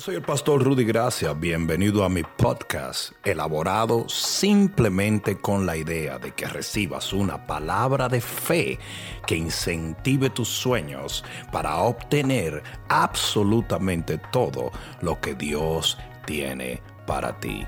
[0.00, 6.32] Soy el pastor Rudy Gracia, bienvenido a mi podcast, elaborado simplemente con la idea de
[6.32, 8.78] que recibas una palabra de fe
[9.26, 17.66] que incentive tus sueños para obtener absolutamente todo lo que Dios tiene para ti.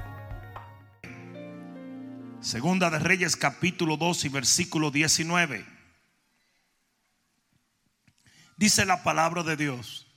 [2.41, 5.67] Segunda de Reyes capítulo 2 y versículo 19.
[8.57, 10.12] Dice la palabra de Dios.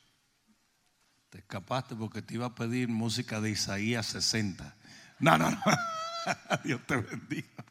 [1.35, 4.73] Te escapaste porque te iba a pedir música de Isaías 60.
[5.19, 5.61] No, no, no.
[6.63, 7.65] Dios te bendiga.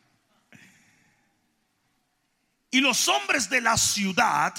[2.70, 4.52] Y los hombres de la ciudad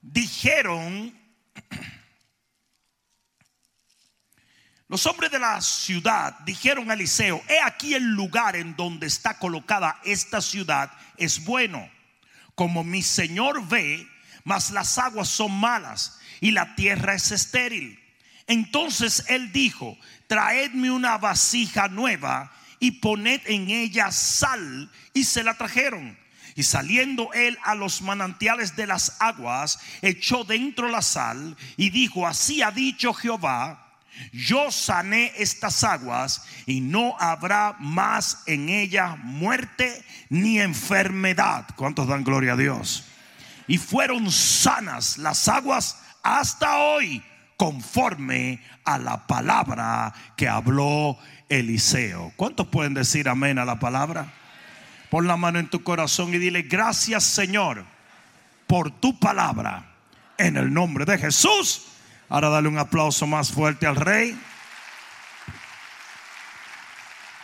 [0.00, 1.14] dijeron,
[4.88, 9.38] los hombres de la ciudad dijeron a Eliseo, he aquí el lugar en donde está
[9.38, 11.90] colocada esta ciudad es bueno,
[12.54, 14.08] como mi señor ve,
[14.44, 18.00] mas las aguas son malas y la tierra es estéril.
[18.46, 24.90] Entonces él dijo, traedme una vasija nueva y poned en ella sal.
[25.12, 26.18] Y se la trajeron.
[26.56, 32.26] Y saliendo él a los manantiales de las aguas, echó dentro la sal y dijo,
[32.26, 33.80] así ha dicho Jehová,
[34.32, 41.66] yo sané estas aguas y no habrá más en ella muerte ni enfermedad.
[41.74, 43.04] ¿Cuántos dan gloria a Dios?
[43.66, 47.24] Y fueron sanas las aguas hasta hoy
[47.56, 52.32] conforme a la palabra que habló Eliseo.
[52.36, 54.32] ¿Cuántos pueden decir amén a la palabra?
[55.10, 57.84] Pon la mano en tu corazón y dile, gracias Señor
[58.66, 59.94] por tu palabra
[60.38, 61.86] en el nombre de Jesús.
[62.28, 64.38] Ahora dale un aplauso más fuerte al rey.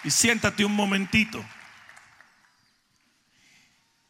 [0.03, 1.45] Y siéntate un momentito.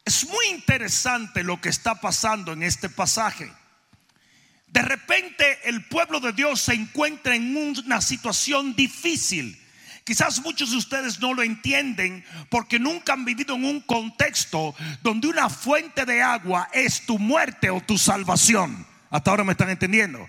[0.05, 3.51] Es muy interesante lo que está pasando en este pasaje.
[4.71, 9.57] De repente el pueblo de Dios se encuentra en una situación difícil.
[10.05, 15.27] Quizás muchos de ustedes no lo entienden porque nunca han vivido en un contexto donde
[15.27, 18.87] una fuente de agua es tu muerte o tu salvación.
[19.09, 20.27] Hasta ahora me están entendiendo.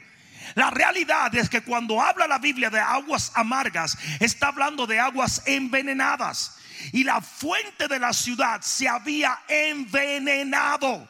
[0.57, 5.43] La realidad es que cuando habla la Biblia de aguas amargas, está hablando de aguas
[5.47, 6.59] envenenadas.
[6.93, 11.09] Y la fuente de la ciudad se había envenenado.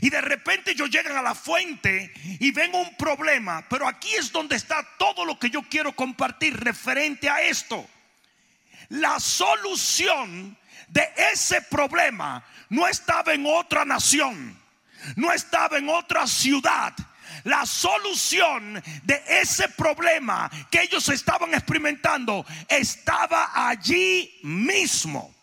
[0.00, 3.66] Y de repente ellos llegan a la fuente y ven un problema.
[3.68, 7.88] Pero aquí es donde está todo lo que yo quiero compartir referente a esto.
[8.90, 10.56] La solución
[10.88, 14.58] de ese problema no estaba en otra nación,
[15.16, 16.94] no estaba en otra ciudad.
[17.44, 25.34] La solución de ese problema que ellos estaban experimentando estaba allí mismo.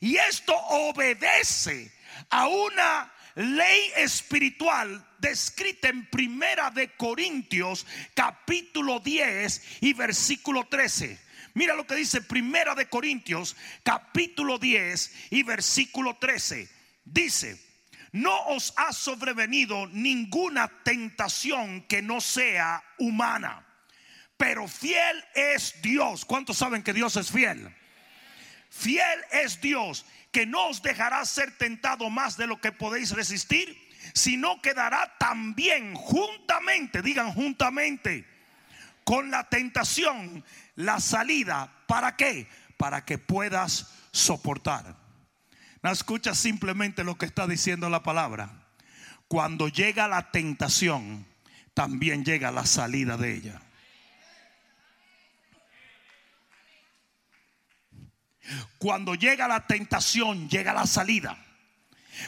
[0.00, 1.92] Y esto obedece
[2.30, 11.18] a una ley espiritual descrita en Primera de Corintios capítulo 10 y versículo 13.
[11.54, 16.68] Mira lo que dice Primera de Corintios capítulo 10 y versículo 13.
[17.04, 17.60] Dice,
[18.12, 23.66] no os ha sobrevenido ninguna tentación que no sea humana,
[24.36, 26.24] pero fiel es Dios.
[26.24, 27.74] ¿Cuántos saben que Dios es fiel?
[28.70, 33.78] Fiel es Dios que no os dejará ser tentado más de lo que podéis resistir,
[34.14, 38.26] sino que dará también juntamente, digan juntamente,
[39.04, 41.72] con la tentación la salida.
[41.86, 42.48] ¿Para qué?
[42.76, 44.96] Para que puedas soportar.
[45.84, 48.66] No escucha simplemente lo que está diciendo la palabra.
[49.28, 51.28] Cuando llega la tentación,
[51.74, 53.60] también llega la salida de ella.
[58.78, 61.38] Cuando llega la tentación, llega la salida.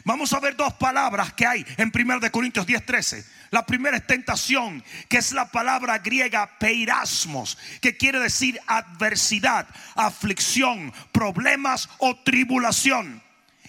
[0.04, 3.24] Vamos a ver dos palabras que hay en 1 de Corintios 10:13.
[3.50, 10.92] La primera es tentación, que es la palabra griega peirasmos, que quiere decir adversidad, aflicción,
[11.12, 13.22] problemas o tribulación.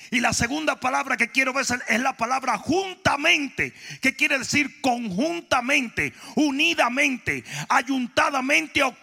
[0.09, 6.13] Y la segunda palabra que quiero ver es la palabra juntamente, que quiere decir conjuntamente,
[6.36, 8.96] unidamente, ayuntadamente o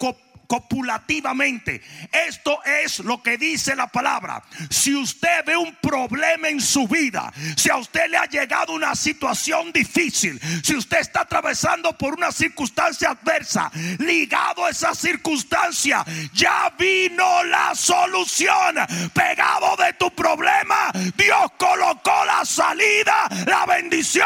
[0.46, 1.82] copulativamente.
[2.12, 4.42] Esto es lo que dice la palabra.
[4.70, 8.94] Si usted ve un problema en su vida, si a usted le ha llegado una
[8.94, 16.72] situación difícil, si usted está atravesando por una circunstancia adversa, ligado a esa circunstancia, ya
[16.78, 18.76] vino la solución.
[19.12, 24.24] Pegado de tu problema, Dios colocó la salida, la bendición.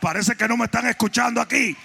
[0.00, 1.76] Parece que no me están escuchando aquí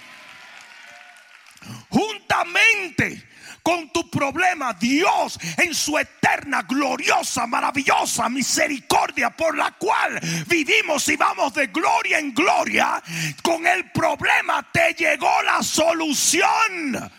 [1.89, 3.29] juntamente
[3.65, 11.15] con tu problema, Dios en su eterna, gloriosa, maravillosa misericordia por la cual vivimos y
[11.15, 13.01] vamos de gloria en gloria,
[13.41, 17.11] con el problema te llegó la solución.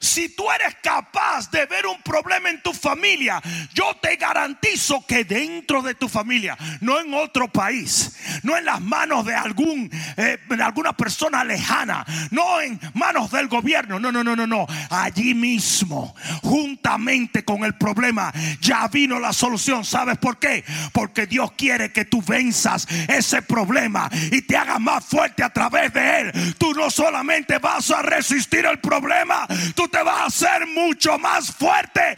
[0.00, 3.42] Si tú eres capaz de ver un problema en tu familia,
[3.74, 8.80] yo te garantizo que dentro de tu familia, no en otro país, no en las
[8.80, 14.22] manos de algún eh, de alguna persona lejana, no en manos del gobierno, no, no,
[14.22, 19.84] no, no, no, allí mismo, juntamente con el problema, ya vino la solución.
[19.84, 20.64] ¿Sabes por qué?
[20.92, 25.92] Porque Dios quiere que tú venzas ese problema y te hagas más fuerte a través
[25.92, 26.54] de él.
[26.56, 29.44] Tú no solamente vas a resistir el problema,
[29.74, 32.14] tú te va a hacer mucho más fuerte.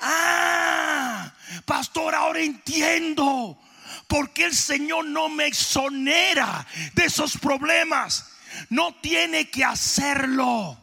[0.00, 1.32] Ah,
[1.64, 3.58] pastor, ahora entiendo
[4.06, 8.32] por qué el Señor no me exonera de esos problemas.
[8.70, 10.78] No tiene que hacerlo.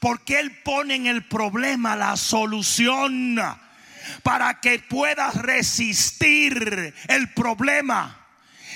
[0.00, 3.36] Porque Él pone en el problema la solución
[4.22, 8.25] para que puedas resistir el problema.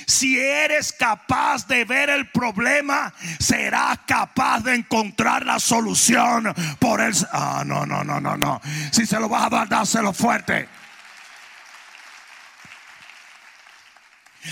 [0.06, 7.14] Si eres capaz de ver el problema, serás capaz de encontrar la solución por el...
[7.32, 8.60] Ah, no, no, no, no, no.
[8.92, 10.68] Si se lo vas a dar, dáselo fuerte.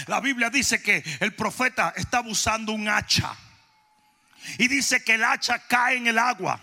[0.06, 3.34] La Biblia dice que el profeta estaba usando un hacha.
[4.58, 6.60] Y dice que el hacha cae en el agua.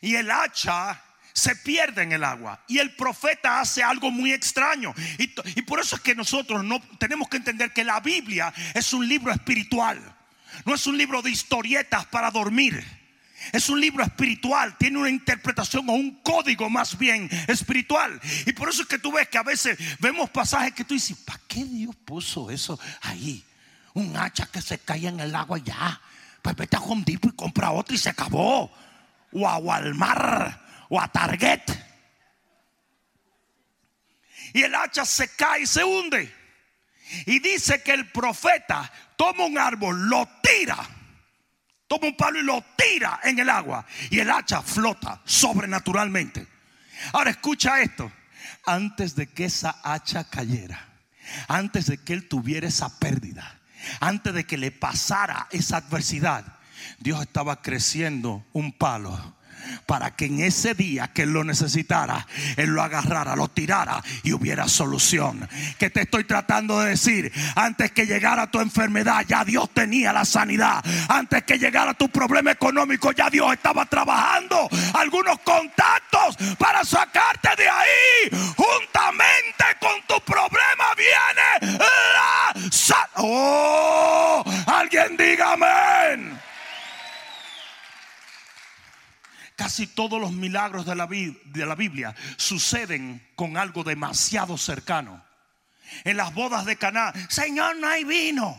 [0.00, 2.62] Y el hacha se pierde en el agua.
[2.68, 4.94] Y el profeta hace algo muy extraño.
[5.18, 9.08] Y, por eso es que nosotros no tenemos que entender que la Biblia es un
[9.08, 10.00] libro espiritual.
[10.64, 12.84] No es un libro de historietas para dormir.
[13.52, 18.20] Es un libro espiritual, tiene una interpretación o un código más bien espiritual.
[18.44, 21.16] Y por eso es que tú ves que a veces vemos pasajes que tú dices,
[21.16, 23.42] ¿para qué Dios puso eso ahí?
[23.94, 26.00] Un hacha que se cae en el agua ya.
[26.42, 28.70] Pues vete a Home Depot y compra otro y se acabó.
[29.32, 31.62] O a Walmart o a Target.
[34.52, 36.34] Y el hacha se cae y se hunde.
[37.26, 40.76] Y dice que el profeta toma un árbol, lo tira,
[41.86, 43.86] toma un palo y lo tira en el agua.
[44.10, 46.46] Y el hacha flota sobrenaturalmente.
[47.12, 48.12] Ahora escucha esto.
[48.66, 50.88] Antes de que esa hacha cayera,
[51.48, 53.60] antes de que él tuviera esa pérdida,
[54.00, 56.58] antes de que le pasara esa adversidad,
[56.98, 59.36] Dios estaba creciendo un palo
[59.86, 62.26] para que en ese día que él lo necesitara,
[62.56, 65.48] él lo agarrara, lo tirara y hubiera solución.
[65.78, 70.24] Que te estoy tratando de decir, antes que llegara tu enfermedad, ya Dios tenía la
[70.24, 70.84] sanidad.
[71.08, 77.68] Antes que llegara tu problema económico, ya Dios estaba trabajando algunos contactos para sacarte de
[77.68, 78.54] ahí.
[78.56, 82.40] Juntamente con tu problema viene la
[83.16, 86.40] Oh, alguien diga amén.
[89.60, 91.04] Casi todos los milagros de la,
[91.74, 95.22] Biblia suceden con algo demasiado cercano.
[96.02, 98.56] En las bodas de Caná, Señor, no hay vino.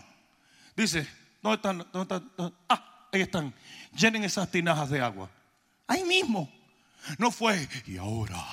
[0.78, 1.08] Dice,
[1.42, 1.88] ¿dónde están?
[2.70, 3.52] Ah, ahí están.
[3.96, 5.28] Llenen esas tinajas de agua.
[5.88, 6.54] Ahí mismo.
[7.18, 8.46] No fue, y ahora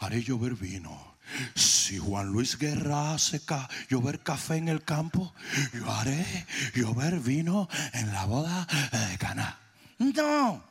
[0.00, 1.18] haré llover vino.
[1.54, 3.40] Si Juan Luis Guerra hace
[3.88, 5.32] llover café en el campo,
[5.72, 9.56] yo haré llover vino en la boda de Caná.
[9.98, 10.69] No.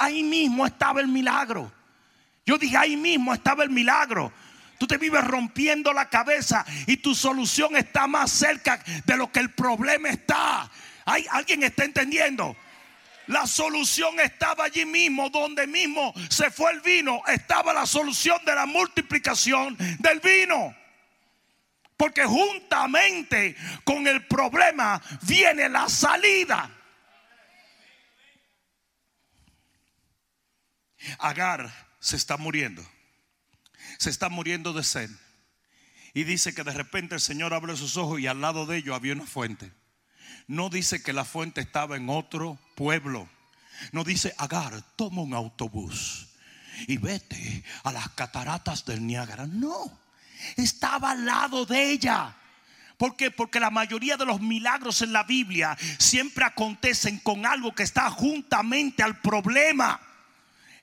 [0.00, 1.70] Ahí mismo estaba el milagro.
[2.46, 4.32] Yo dije, ahí mismo estaba el milagro.
[4.78, 9.40] Tú te vives rompiendo la cabeza y tu solución está más cerca de lo que
[9.40, 10.70] el problema está.
[11.04, 12.56] ¿Hay, ¿Alguien está entendiendo?
[13.26, 18.54] La solución estaba allí mismo, donde mismo se fue el vino, estaba la solución de
[18.54, 20.74] la multiplicación del vino.
[21.98, 26.70] Porque juntamente con el problema viene la salida.
[31.18, 32.86] Agar se está muriendo.
[33.98, 35.10] Se está muriendo de sed.
[36.12, 38.96] Y dice que de repente el Señor abre sus ojos y al lado de ellos
[38.96, 39.72] había una fuente.
[40.46, 43.28] No dice que la fuente estaba en otro pueblo.
[43.92, 46.28] No dice, Agar, toma un autobús
[46.86, 49.46] y vete a las cataratas del Niágara.
[49.46, 50.00] No,
[50.56, 52.36] estaba al lado de ella.
[52.96, 53.30] ¿Por qué?
[53.30, 58.10] Porque la mayoría de los milagros en la Biblia siempre acontecen con algo que está
[58.10, 60.00] juntamente al problema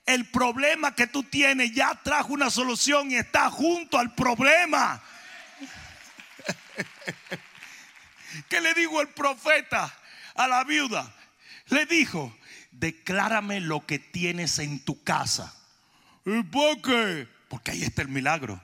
[0.08, 5.02] el problema que tú tienes ya trajo una solución y está junto al problema.
[8.48, 9.94] ¿Qué le dijo el profeta
[10.34, 11.14] a la viuda?
[11.66, 12.34] Le dijo,
[12.70, 15.54] declárame lo que tienes en tu casa.
[16.24, 17.28] ¿Y por qué?
[17.48, 18.58] Porque ahí está el milagro.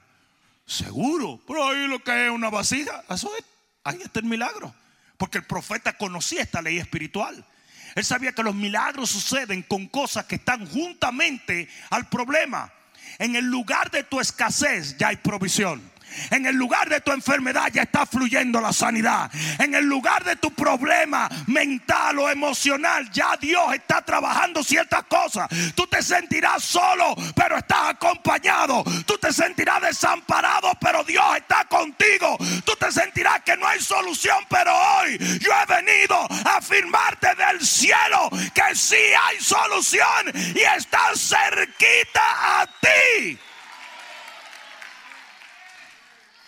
[0.65, 3.45] Seguro, pero ahí lo que es una vasija, eso es,
[3.85, 4.75] ahí está el milagro.
[5.19, 7.47] Porque el profeta conocía esta ley espiritual.
[7.95, 12.73] Él sabía que los milagros suceden con cosas que están juntamente al problema.
[13.19, 15.81] En el lugar de tu escasez ya hay provisión.
[16.31, 19.31] En el lugar de tu enfermedad ya está fluyendo la sanidad.
[19.59, 25.49] En el lugar de tu problema mental o emocional ya Dios está trabajando ciertas cosas.
[25.75, 28.85] Tú te sentirás solo, pero estás acompañado.
[29.07, 32.37] Tú te sentirás desamparado, pero Dios está contigo.
[32.65, 37.65] Tú te sentirás que no hay solución, pero hoy yo he venido a afirmarte del
[37.65, 43.39] cielo que sí hay solución y está cerquita a ti.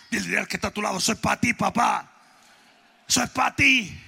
[0.09, 2.09] Dile al que está a tu lado, es para ti, papá.
[3.07, 3.99] Eso es para ti.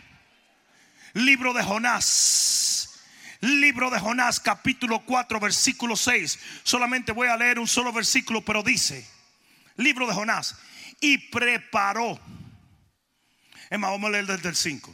[1.14, 3.00] Libro de Jonás.
[3.42, 6.40] Libro de Jonás, capítulo 4, versículo 6.
[6.64, 9.08] Solamente voy a leer un solo versículo, pero dice,
[9.78, 10.58] libro de Jonás,
[11.00, 12.20] y preparó.
[13.70, 14.94] Es más, vamos a leer desde el 5.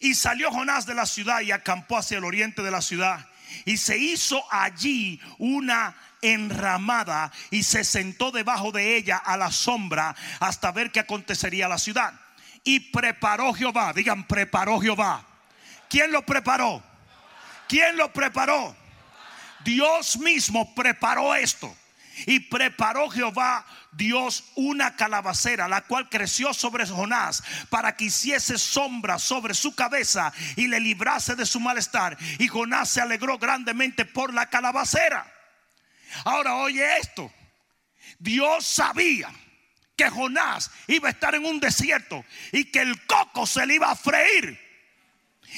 [0.00, 3.26] Y salió Jonás de la ciudad y acampó hacia el oriente de la ciudad.
[3.64, 10.16] Y se hizo allí una enramada y se sentó debajo de ella a la sombra
[10.40, 12.14] hasta ver qué acontecería a la ciudad.
[12.64, 15.26] Y preparó Jehová, digan, preparó Jehová.
[15.90, 16.82] ¿Quién lo preparó?
[17.68, 18.74] ¿Quién lo preparó?
[19.64, 21.74] Dios mismo preparó esto.
[22.26, 29.18] Y preparó Jehová Dios una calabacera, la cual creció sobre Jonás para que hiciese sombra
[29.18, 32.16] sobre su cabeza y le librase de su malestar.
[32.38, 35.26] Y Jonás se alegró grandemente por la calabacera.
[36.24, 37.32] Ahora oye esto.
[38.18, 39.30] Dios sabía
[39.96, 43.90] que Jonás iba a estar en un desierto y que el coco se le iba
[43.90, 44.58] a freír.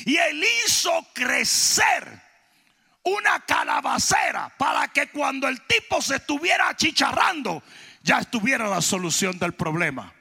[0.06, 2.22] Y él hizo crecer
[3.04, 7.62] una calabacera para que cuando el tipo se estuviera achicharrando,
[8.02, 10.12] ya estuviera la solución del problema.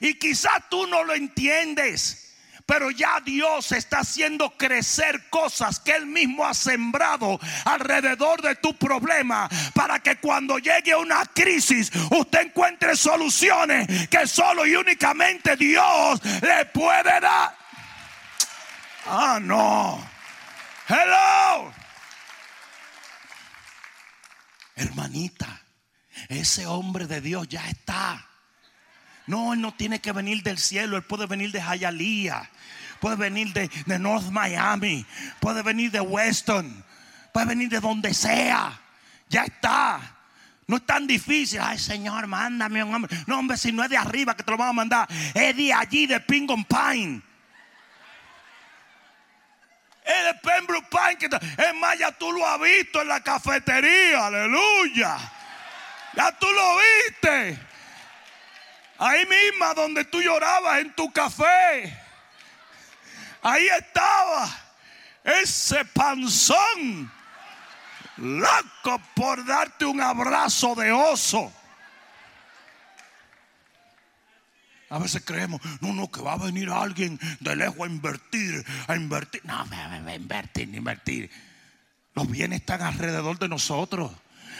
[0.00, 2.25] Y quizás tú no lo entiendes.
[2.66, 8.74] Pero ya Dios está haciendo crecer cosas que Él mismo ha sembrado alrededor de tu
[8.74, 16.20] problema para que cuando llegue una crisis usted encuentre soluciones que solo y únicamente Dios
[16.42, 17.56] le puede dar.
[19.06, 20.04] Ah, no.
[20.88, 21.72] Hello.
[24.74, 25.62] Hermanita,
[26.28, 28.28] ese hombre de Dios ya está.
[29.26, 32.48] No, él no tiene que venir del cielo, él puede venir de Hialeah,
[33.00, 35.04] puede venir de, North Miami,
[35.40, 36.84] puede venir de Weston,
[37.32, 38.80] puede venir de donde sea.
[39.28, 40.00] Ya está.
[40.68, 41.60] No es tan difícil.
[41.60, 43.16] Ay, Señor, mándame un hombre.
[43.26, 45.72] No, hombre, si no es de arriba que te lo van a mandar, es de
[45.72, 47.20] allí, de Pingon Pine.
[50.04, 51.36] Es de Pembroke Pine.
[51.68, 54.26] es más, ya tú lo has visto en la cafetería.
[54.26, 55.16] Aleluya.
[56.14, 57.58] Ya tú lo viste.
[58.98, 61.98] Ahí misma donde tú llorabas en tu café.
[63.42, 64.48] Ahí estaba
[65.22, 67.12] ese panzón.
[68.16, 71.52] Loco por darte un abrazo de oso.
[74.88, 78.94] A veces creemos, no, no, que va a venir alguien de lejos a invertir, a
[78.94, 79.44] invertir.
[79.44, 81.30] No, a invertir, invertir.
[82.14, 84.12] Los bienes están alrededor de nosotros.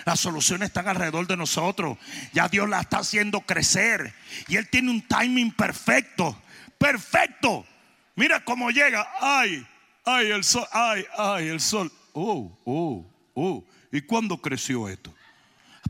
[0.07, 1.99] Las soluciones están alrededor de nosotros.
[2.33, 4.15] Ya Dios la está haciendo crecer.
[4.47, 6.41] Y Él tiene un timing perfecto.
[6.79, 7.67] Perfecto.
[8.15, 9.05] Mira cómo llega.
[9.21, 9.67] Ay,
[10.05, 10.65] ay, el sol.
[10.71, 11.93] Ay, ay, el sol.
[12.13, 13.65] Oh, oh, oh.
[13.91, 15.13] ¿Y cuándo creció esto?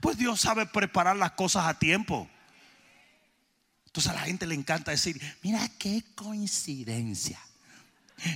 [0.01, 2.27] Pues Dios sabe preparar las cosas a tiempo.
[3.85, 7.39] Entonces a la gente le encanta decir, mira qué coincidencia.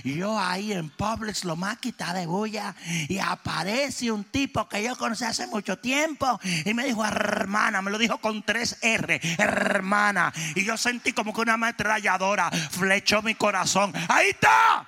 [0.03, 2.75] Yo ahí en Publix lo más quita de bulla
[3.09, 7.89] y aparece un tipo que yo conocí hace mucho tiempo y me dijo hermana, me
[7.89, 10.31] lo dijo con tres R, hermana.
[10.55, 13.91] Y yo sentí como que una ametralladora flechó mi corazón.
[14.07, 14.87] Ahí está.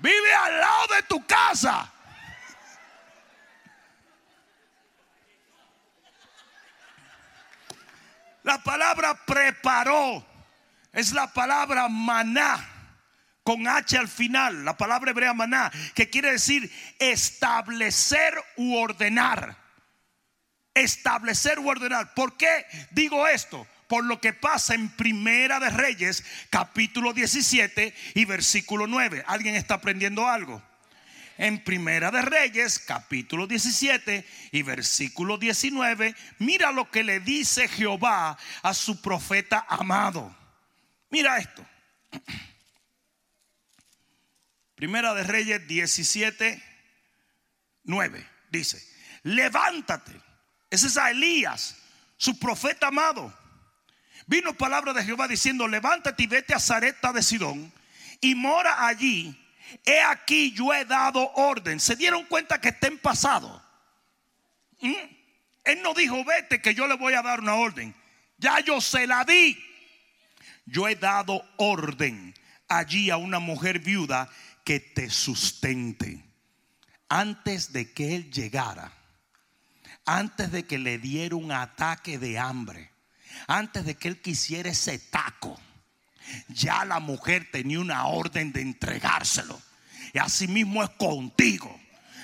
[0.00, 1.92] Vive al lado de tu casa.
[8.44, 10.31] La palabra preparó
[10.92, 12.68] es la palabra maná
[13.42, 19.56] con H al final, la palabra hebrea maná, que quiere decir establecer u ordenar.
[20.74, 22.14] Establecer u ordenar.
[22.14, 23.66] ¿Por qué digo esto?
[23.88, 29.24] Por lo que pasa en Primera de Reyes, capítulo 17 y versículo 9.
[29.26, 30.62] ¿Alguien está aprendiendo algo?
[31.36, 38.38] En Primera de Reyes, capítulo 17 y versículo 19, mira lo que le dice Jehová
[38.62, 40.41] a su profeta amado.
[41.12, 41.64] Mira esto.
[44.74, 46.62] Primera de Reyes 17,
[47.84, 48.30] 9.
[48.48, 48.82] Dice,
[49.22, 50.18] levántate.
[50.70, 51.76] Ese es a Elías,
[52.16, 53.30] su profeta amado.
[54.26, 57.70] Vino palabra de Jehová diciendo, levántate y vete a Zareta de Sidón
[58.22, 59.38] y mora allí.
[59.84, 61.78] He aquí yo he dado orden.
[61.78, 63.62] ¿Se dieron cuenta que está en pasado?
[64.80, 64.94] ¿Mm?
[65.64, 67.94] Él no dijo, vete que yo le voy a dar una orden.
[68.38, 69.71] Ya yo se la di.
[70.64, 72.34] Yo he dado orden
[72.68, 74.28] allí a una mujer viuda
[74.64, 76.24] que te sustente.
[77.08, 78.92] Antes de que él llegara,
[80.06, 82.90] antes de que le diera un ataque de hambre,
[83.46, 85.60] antes de que él quisiera ese taco,
[86.48, 89.60] ya la mujer tenía una orden de entregárselo.
[90.14, 91.78] Y así mismo es contigo.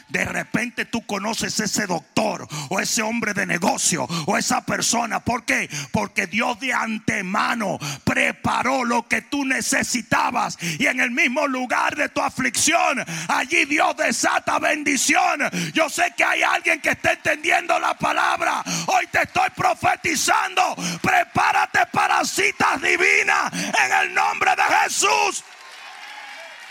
[0.08, 5.20] De repente tú conoces ese doctor o ese hombre de negocio o esa persona.
[5.20, 5.68] ¿Por qué?
[5.92, 10.58] Porque Dios de antemano preparó lo que tú necesitabas.
[10.78, 15.40] Y en el mismo lugar de tu aflicción, allí Dios desata bendición.
[15.74, 18.62] Yo sé que hay alguien que está entendiendo la palabra.
[18.86, 20.74] Hoy te estoy profetizando.
[21.02, 25.44] Prepárate para citas divinas en el nombre de Jesús.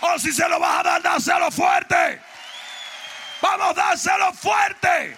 [0.01, 2.26] O si se lo vas a dar, dáselo fuerte.
[3.41, 5.17] Vamos a dárselo fuerte.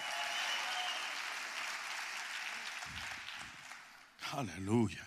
[4.32, 5.04] Aleluya.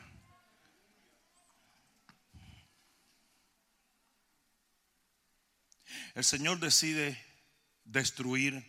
[6.16, 7.20] El Señor decide
[7.86, 8.64] destruir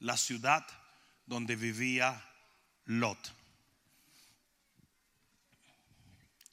[0.00, 0.66] la ciudad
[1.26, 2.24] donde vivía
[2.84, 3.34] Lot.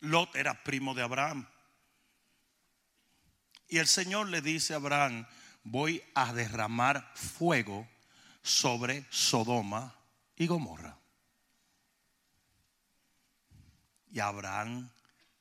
[0.02, 1.48] Lot era primo de Abraham.
[3.68, 5.25] Y el Señor le dice a Abraham,
[5.65, 7.86] voy a derramar fuego
[8.41, 9.93] sobre Sodoma
[10.38, 10.98] y Gomorra.
[14.12, 14.89] Y Abraham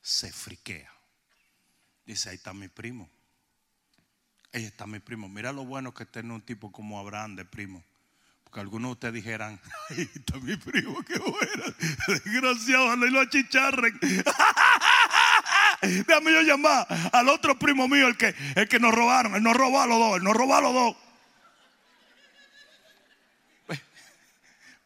[0.01, 0.91] se friquea.
[2.05, 3.09] Dice, ahí está mi primo.
[4.51, 5.29] Ahí está mi primo.
[5.29, 7.83] Mira lo bueno que tiene un tipo como Abraham de primo.
[8.43, 11.63] Porque algunos de ustedes dijeran, ahí está mi primo, qué bueno.
[12.07, 13.99] Desgraciado, no lo achicharren.
[15.87, 19.35] Déjame yo llamar al otro primo mío, el que, el que nos robaron.
[19.35, 20.95] Él nos robó a los dos, él nos robó a los dos.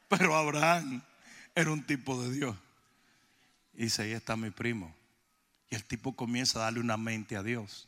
[0.10, 1.04] Pero Abraham
[1.54, 2.56] era un tipo de Dios.
[3.76, 4.96] Y dice, ahí está mi primo.
[5.70, 7.88] Y el tipo comienza a darle una mente a Dios.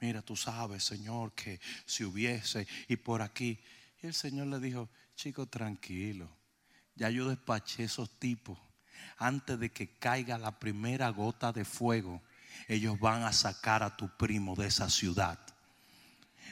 [0.00, 3.58] Mira, tú sabes, Señor, que si hubiese y por aquí.
[4.02, 6.28] Y el Señor le dijo, chico, tranquilo.
[6.94, 8.58] Ya yo despaché esos tipos
[9.20, 12.22] antes de que caiga la primera gota de fuego,
[12.68, 15.38] ellos van a sacar a tu primo de esa ciudad.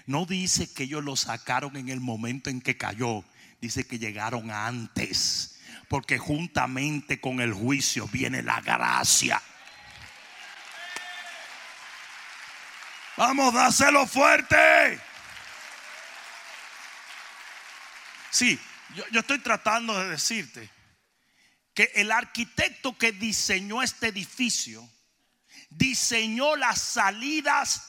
[0.05, 3.25] No dice que ellos lo sacaron en el momento en que cayó,
[3.61, 9.43] dice que llegaron antes, porque juntamente con el juicio viene la gracia.
[13.17, 15.01] Vamos, dáselo fuerte.
[18.31, 18.61] Sí,
[18.95, 20.78] yo, yo estoy tratando de decirte
[21.79, 24.91] que el arquitecto que diseñó este edificio
[25.71, 27.89] diseñó las salidas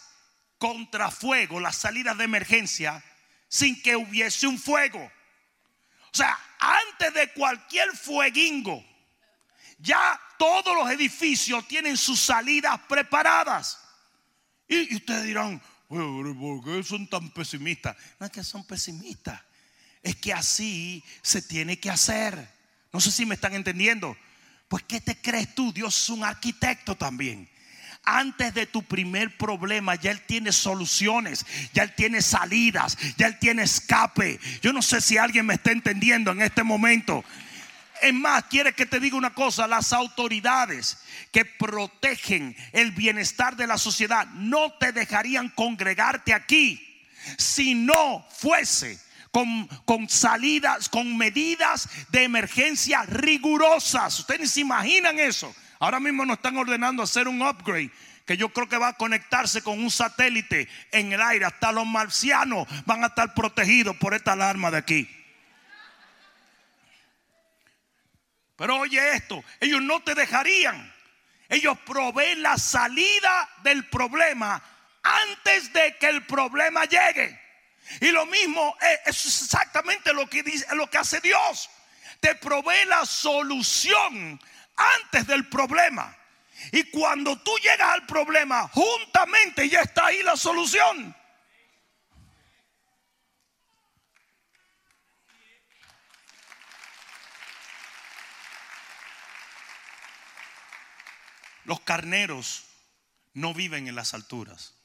[0.59, 3.03] contra fuego, las salidas de emergencia,
[3.47, 5.03] sin que hubiese un fuego.
[5.03, 8.85] O sea, antes de cualquier fueguingo,
[9.79, 13.79] ya todos los edificios tienen sus salidas preparadas.
[14.67, 17.97] Y, ustedes dirán, ¿por qué son tan pesimistas?
[18.19, 19.41] No es que son pesimistas,
[20.03, 22.58] es que así se tiene que hacer.
[22.91, 24.17] No sé si me están entendiendo.
[24.67, 25.73] Pues ¿qué te crees tú?
[25.73, 27.49] Dios es un arquitecto también.
[28.03, 33.37] Antes de tu primer problema, ya Él tiene soluciones, ya Él tiene salidas, ya Él
[33.39, 34.39] tiene escape.
[34.61, 37.23] Yo no sé si alguien me está entendiendo en este momento.
[38.01, 40.97] Es más, quiere que te diga una cosa, las autoridades
[41.31, 46.85] que protegen el bienestar de la sociedad no te dejarían congregarte aquí
[47.37, 48.99] si no fuese
[49.31, 54.19] con, salidas, con medidas de emergencia rigurosas.
[54.19, 55.53] Ustedes se imaginan eso.
[55.79, 57.91] Ahora mismo nos están ordenando hacer un upgrade
[58.25, 61.45] que yo creo que va a conectarse con un satélite en el aire.
[61.45, 65.09] Hasta los marcianos van a estar protegidos por esta alarma de aquí.
[68.55, 70.93] Pero oye esto, ellos no te dejarían.
[71.47, 74.61] Ellos proveen la salida del problema
[75.01, 77.48] antes de que el problema llegue.
[78.01, 81.69] Y lo mismo es exactamente lo que dice, lo que hace Dios.
[82.19, 84.39] Te provee la solución
[84.75, 86.15] antes del problema.
[86.71, 91.15] Y cuando tú llegas al problema, juntamente ya está ahí la solución.
[101.63, 102.65] Los carneros
[103.33, 104.78] no viven en las alturas.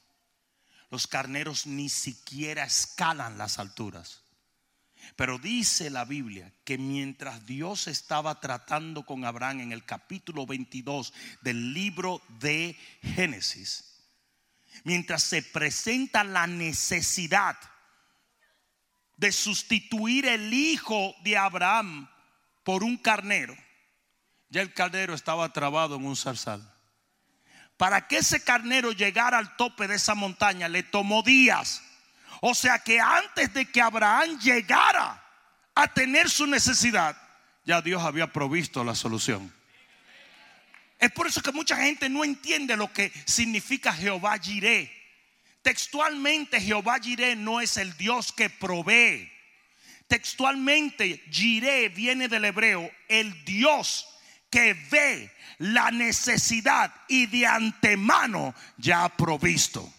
[0.95, 4.23] Los carneros ni siquiera escalan las alturas.
[5.17, 11.11] Pero dice la Biblia que mientras Dios estaba tratando con Abraham en el capítulo 22
[11.41, 14.05] del libro de Génesis,
[14.85, 17.57] mientras se presenta la necesidad
[19.17, 22.09] de sustituir el hijo de Abraham
[22.63, 23.57] por un carnero,
[24.47, 26.74] ya el carnero estaba trabado en un zarzal.
[27.77, 31.81] Para que ese carnero llegara al tope de esa montaña le tomó días.
[32.41, 35.21] O sea que antes de que Abraham llegara
[35.73, 37.17] a tener su necesidad,
[37.65, 39.53] ya Dios había provisto la solución.
[40.99, 44.91] Es por eso que mucha gente no entiende lo que significa Jehová Jireh.
[45.61, 49.31] Textualmente Jehová Jireh no es el Dios que provee.
[50.07, 54.07] Textualmente Jireh viene del hebreo el Dios
[54.55, 59.93] que ve la necesidad y de antemano ya ha provisto.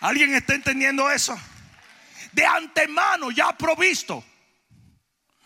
[0.00, 1.34] ¿Alguien está entendiendo eso?
[2.32, 4.22] De antemano ya ha provisto.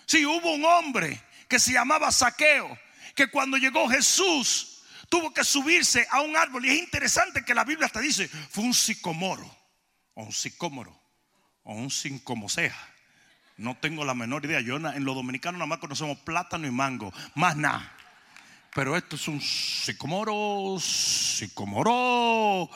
[0.05, 2.77] Si hubo un hombre que se llamaba Saqueo,
[3.15, 6.67] que cuando llegó Jesús tuvo que subirse a un árbol.
[6.67, 9.49] Y es interesante que la Biblia te dice, fue un sicomoro,
[10.15, 11.01] o un sicómoro,
[11.63, 12.98] o un sincomosea.
[13.59, 14.61] No tengo la menor idea.
[14.61, 17.93] Yo en los dominicanos nada más conocemos plátano y mango, más nada.
[18.75, 22.71] Pero esto es un sicomoro, sicomoro,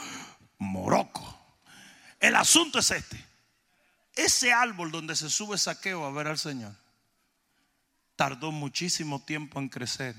[0.59, 1.39] moroco.
[2.19, 3.25] El asunto es este.
[4.15, 6.75] Ese árbol donde se sube saqueo a ver al Señor
[8.17, 10.15] tardó muchísimo tiempo en crecer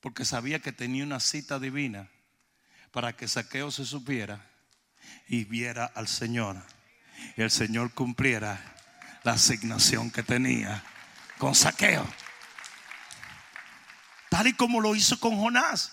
[0.00, 2.08] porque sabía que tenía una cita divina
[2.90, 4.44] para que saqueo se supiera
[5.28, 6.56] y viera al Señor
[7.36, 8.77] y el Señor cumpliera
[9.22, 10.82] la asignación que tenía
[11.38, 12.06] con saqueo.
[14.28, 15.92] Tal y como lo hizo con Jonás.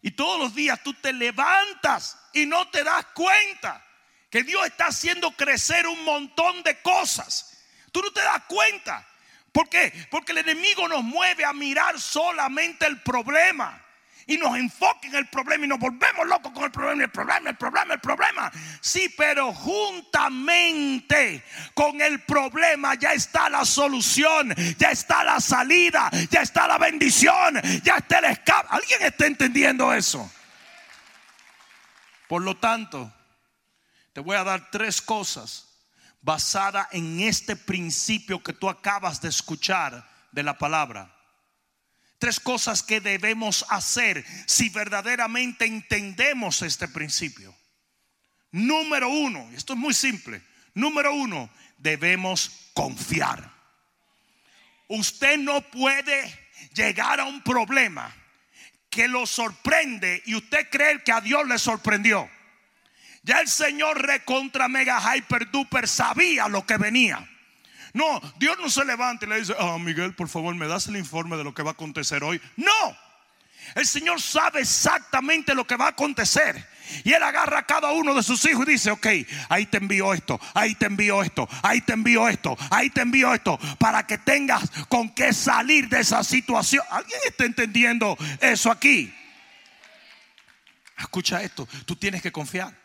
[0.00, 3.84] Y todos los días tú te levantas y no te das cuenta
[4.30, 7.58] que Dios está haciendo crecer un montón de cosas.
[7.92, 9.06] Tú no te das cuenta.
[9.52, 10.06] ¿Por qué?
[10.10, 13.82] Porque el enemigo nos mueve a mirar solamente el problema.
[14.28, 17.48] Y nos enfoca en el problema y nos volvemos locos con el problema, el problema,
[17.48, 18.52] el problema, el problema.
[18.82, 26.42] Sí, pero juntamente con el problema ya está la solución, ya está la salida, ya
[26.42, 28.68] está la bendición, ya está el escape.
[28.70, 30.30] ¿Alguien está entendiendo eso?
[32.28, 33.10] Por lo tanto,
[34.12, 35.68] te voy a dar tres cosas
[36.20, 41.17] basadas en este principio que tú acabas de escuchar de la palabra.
[42.18, 47.54] Tres cosas que debemos hacer si verdaderamente entendemos este principio.
[48.50, 50.42] Número uno, esto es muy simple.
[50.74, 53.52] Número uno, debemos confiar.
[54.88, 58.14] Usted no puede llegar a un problema
[58.90, 62.28] que lo sorprende y usted cree que a Dios le sorprendió.
[63.22, 67.28] Ya el Señor recontra mega hyper duper sabía lo que venía.
[67.94, 70.96] No, Dios no se levanta y le dice, ah, Miguel, por favor, me das el
[70.96, 72.40] informe de lo que va a acontecer hoy.
[72.56, 72.96] No,
[73.74, 76.66] el Señor sabe exactamente lo que va a acontecer.
[77.04, 79.06] Y Él agarra a cada uno de sus hijos y dice, ok,
[79.48, 83.34] ahí te envío esto, ahí te envío esto, ahí te envío esto, ahí te envío
[83.34, 86.84] esto, para que tengas con qué salir de esa situación.
[86.90, 89.14] ¿Alguien está entendiendo eso aquí?
[90.98, 92.76] Escucha esto, tú tienes que confiar.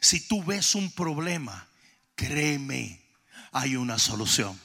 [0.00, 1.68] Si tú ves un problema,
[2.14, 3.05] créeme,
[3.56, 4.58] hay una solución.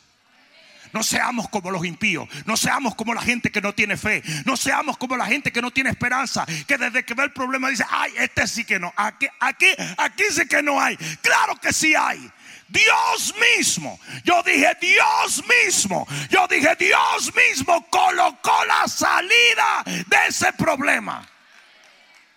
[0.93, 2.27] No seamos como los impíos.
[2.45, 4.21] No seamos como la gente que no tiene fe.
[4.45, 6.45] No seamos como la gente que no tiene esperanza.
[6.67, 8.93] Que desde que ve el problema dice, ay, este sí que no.
[8.97, 10.97] Aquí, aquí, aquí sí que no hay.
[11.21, 12.29] Claro que sí hay.
[12.67, 13.99] Dios mismo.
[14.25, 16.05] Yo dije Dios mismo.
[16.29, 21.25] Yo dije Dios mismo colocó la salida de ese problema.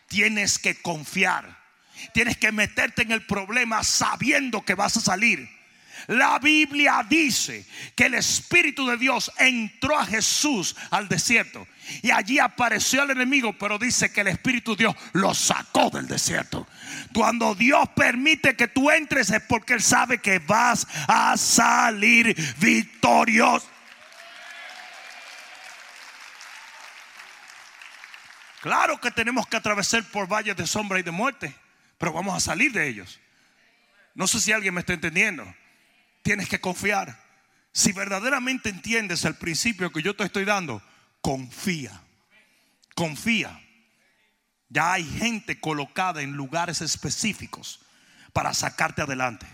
[0.07, 1.65] Tienes que confiar
[2.13, 5.49] Tienes que meterte en el problema sabiendo que vas a salir.
[6.09, 11.67] La Biblia dice que el Espíritu de Dios entró a Jesús al desierto
[12.03, 16.07] y allí apareció el enemigo, pero dice que el Espíritu de Dios lo sacó del
[16.07, 16.67] desierto.
[17.13, 23.69] Cuando Dios permite que tú entres es porque Él sabe que vas a salir victorioso.
[28.61, 31.55] Claro que tenemos que atravesar por valles de sombra y de muerte
[31.99, 33.21] pero vamos a salir de ellos.
[34.15, 35.43] No sé si alguien me está entendiendo.
[36.25, 37.23] Tienes que confiar.
[37.71, 40.83] Si verdaderamente entiendes el principio que yo te estoy dando,
[41.21, 42.03] confía.
[42.97, 43.61] Confía.
[44.69, 47.79] Ya hay gente colocada en lugares específicos
[48.33, 49.47] para sacarte adelante.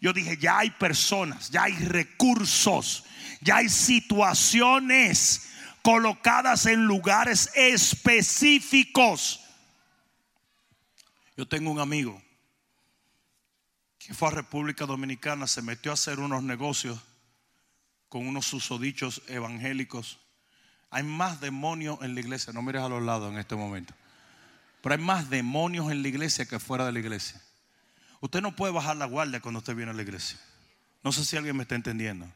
[0.00, 3.04] Yo dije, ya hay personas, ya hay recursos,
[3.42, 5.50] ya hay situaciones
[5.82, 9.42] colocadas en lugares específicos
[11.36, 12.21] yo tengo un amigo
[14.06, 16.98] que fue a República Dominicana, se metió a hacer unos negocios
[18.08, 20.18] con unos susodichos evangélicos.
[20.90, 23.94] Hay más demonios en la iglesia, no mires a los lados en este momento,
[24.82, 27.40] pero hay más demonios en la iglesia que fuera de la iglesia.
[28.20, 30.38] Usted no puede bajar la guardia cuando usted viene a la iglesia.
[31.02, 32.30] No sé si alguien me está entendiendo.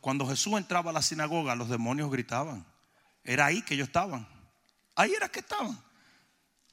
[0.00, 2.64] cuando Jesús entraba a la sinagoga, los demonios gritaban.
[3.24, 4.26] Era ahí que ellos estaban.
[4.94, 5.78] Ahí era que estaban.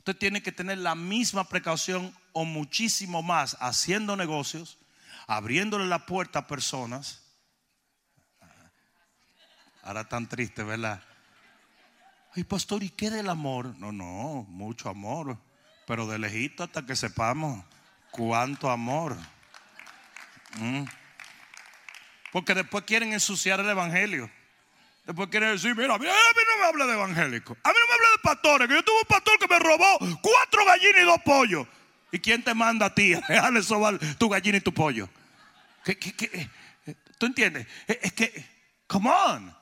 [0.03, 4.77] Usted tiene que tener la misma precaución o muchísimo más haciendo negocios,
[5.27, 7.21] abriéndole la puerta a personas.
[9.81, 11.01] Ahora tan triste, ¿verdad?
[12.35, 13.75] Ay, pastor, ¿y qué del amor?
[13.77, 15.37] No, no, mucho amor
[15.85, 17.63] pero de lejito hasta que sepamos
[18.11, 19.17] cuánto amor.
[20.57, 20.83] Mm.
[22.31, 24.29] Porque después quieren ensuciar el evangelio.
[25.05, 27.57] Después quieren decir, mira, a mí, no me habla de evangélico.
[27.63, 29.99] A mí no me habla de pastores, que yo tuve un pastor que me robó
[30.21, 31.67] cuatro gallinas y dos pollos.
[32.11, 35.09] ¿Y quién te manda a ti a dejarle sobar tu gallina y tu pollo?
[35.83, 36.49] ¿Qué, qué, qué?
[37.17, 37.67] ¿Tú entiendes?
[37.87, 38.45] Es que,
[38.87, 39.53] come on.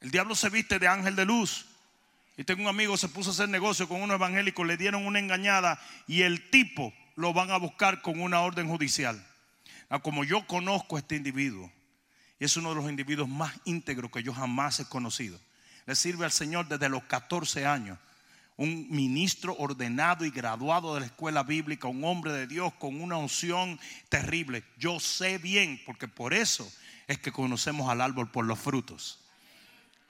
[0.00, 1.66] El diablo se viste de ángel de luz.
[2.36, 5.18] Y tengo un amigo se puso a hacer negocio con unos evangélicos, le dieron una
[5.18, 9.22] engañada y el tipo lo van a buscar con una orden judicial.
[9.90, 11.70] Ah, como yo conozco a este individuo,
[12.46, 15.38] es uno de los individuos más íntegros que yo jamás he conocido.
[15.84, 17.98] Le sirve al Señor desde los 14 años.
[18.56, 23.16] Un ministro ordenado y graduado de la escuela bíblica, un hombre de Dios con una
[23.16, 24.64] unción terrible.
[24.78, 26.70] Yo sé bien, porque por eso
[27.06, 29.20] es que conocemos al árbol por los frutos.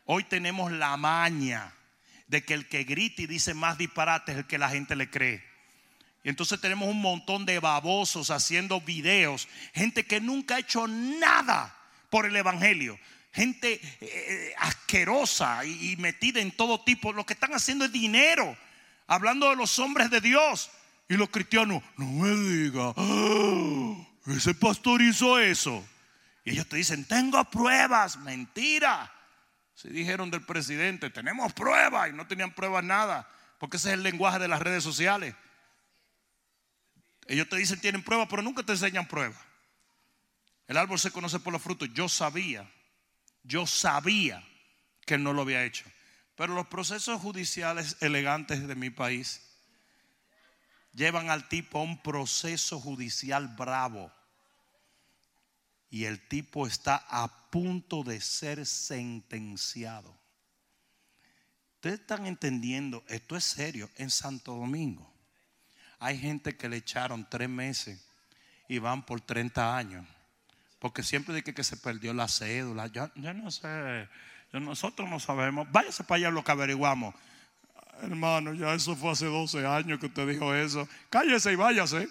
[0.05, 1.73] Hoy tenemos la maña
[2.29, 5.11] de que el que grita y dice más disparates es el que la gente le
[5.11, 5.43] cree.
[6.23, 11.77] Y entonces tenemos un montón de babosos haciendo videos, gente que nunca ha hecho nada
[12.11, 12.99] por el Evangelio,
[13.33, 17.13] gente eh, asquerosa y, metida en todo tipo.
[17.13, 18.57] Lo que están haciendo es dinero,
[19.07, 20.71] hablando de los hombres de Dios.
[21.09, 25.85] Y los cristianos, no me diga, ah, ese pastor hizo eso.
[26.45, 29.13] Y ellos te dicen, tengo pruebas, mentira.
[29.75, 34.03] Si dijeron del presidente, tenemos pruebas y no tenían pruebas nada, porque ese es el
[34.03, 35.35] lenguaje de las redes sociales.
[37.27, 39.39] Ellos te dicen tienen pruebas, pero nunca te enseñan pruebas.
[40.71, 41.89] El árbol se conoce por los frutos.
[41.95, 42.65] Yo sabía,
[43.43, 44.41] yo sabía
[45.05, 45.85] que él no lo había hecho.
[46.37, 49.43] Pero los procesos judiciales elegantes de mi país
[50.93, 54.13] llevan al tipo a un proceso judicial bravo
[55.91, 60.17] y el tipo está a punto de ser sentenciado.
[61.75, 65.13] Ustedes están entendiendo, esto es serio, en Santo Domingo.
[65.99, 68.07] Hay gente que le echaron tres meses
[68.69, 70.07] y van por 30 años.
[70.81, 72.89] Porque siempre dije que se perdió la cédula.
[72.89, 74.09] Yo, no sé,
[74.53, 75.71] nosotros no sabemos.
[75.71, 77.15] Váyase para allá lo que averiguamos.
[78.03, 80.89] Hermano, ya eso fue hace 12 años que usted dijo eso.
[81.11, 82.09] Cállese y váyase.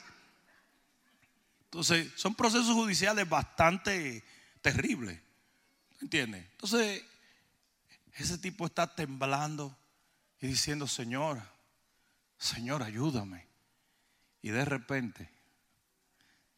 [1.65, 4.23] Entonces, son procesos judiciales bastante
[4.61, 5.19] terribles.
[6.01, 6.45] ¿Entiendes?
[6.51, 7.03] Entonces,
[8.13, 9.75] ese tipo está temblando
[10.39, 11.41] y diciendo, Señor,
[12.37, 13.47] Señor, ayúdame.
[14.41, 15.29] Y de repente,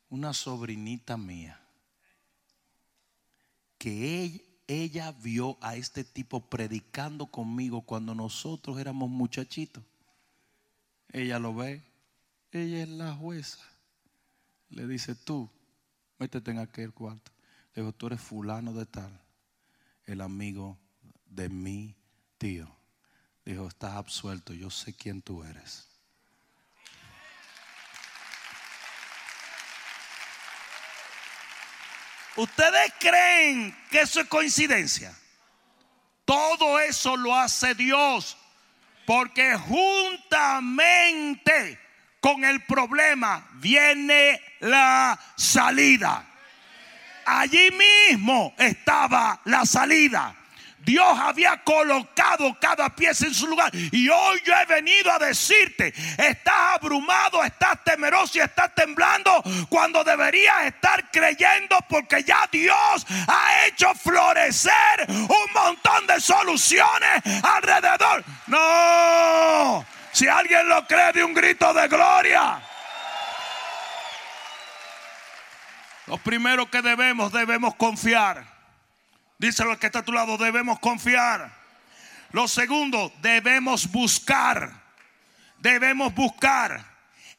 [0.10, 1.60] una sobrinita mía,
[3.82, 9.84] que ella, vio a este tipo predicando conmigo cuando nosotros éramos muchachitos,
[11.12, 11.82] ella lo ve,
[12.52, 13.72] ella es la jueza
[14.72, 15.50] le dice, tú,
[16.18, 17.32] métete en aquel cuarto.
[17.74, 19.22] Le dijo, tú eres fulano de tal,
[20.06, 20.78] el amigo
[21.26, 21.96] de mi
[22.38, 22.74] tío.
[23.46, 25.90] Dijo, estás absuelto, yo sé quién tú eres.
[32.36, 35.14] ¿Ustedes creen que eso es coincidencia?
[36.26, 38.38] Todo eso lo hace Dios.
[39.06, 41.02] Porque juntamente
[42.22, 46.26] con el problema viene la salida.
[47.26, 50.36] Allí mismo estaba la salida.
[50.84, 53.72] Dios había colocado cada pieza en su lugar.
[53.74, 60.04] Y hoy yo he venido a decirte, estás abrumado, estás temeroso y estás temblando cuando
[60.04, 68.24] deberías estar creyendo porque ya Dios ha hecho florecer un montón de soluciones alrededor.
[68.48, 69.86] No.
[70.12, 72.62] Si alguien lo cree, de un grito de gloria.
[76.08, 78.51] Lo primero que debemos, debemos confiar.
[79.42, 81.52] Díselo al que está a tu lado, debemos confiar.
[82.32, 84.72] Lo segundo, debemos buscar.
[85.58, 86.86] Debemos buscar.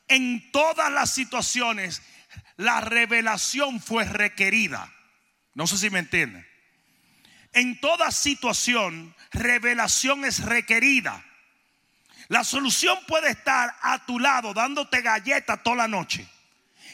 [0.08, 2.02] En todas las situaciones,
[2.56, 4.92] la revelación fue requerida.
[5.54, 6.44] No sé si me entienden.
[7.52, 11.24] En toda situación, revelación es requerida.
[12.26, 16.28] La solución puede estar a tu lado dándote galletas toda la noche.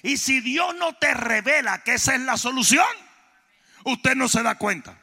[0.02, 3.07] Y si Dios no te revela que esa es la solución,
[3.92, 4.98] usted no se da cuenta.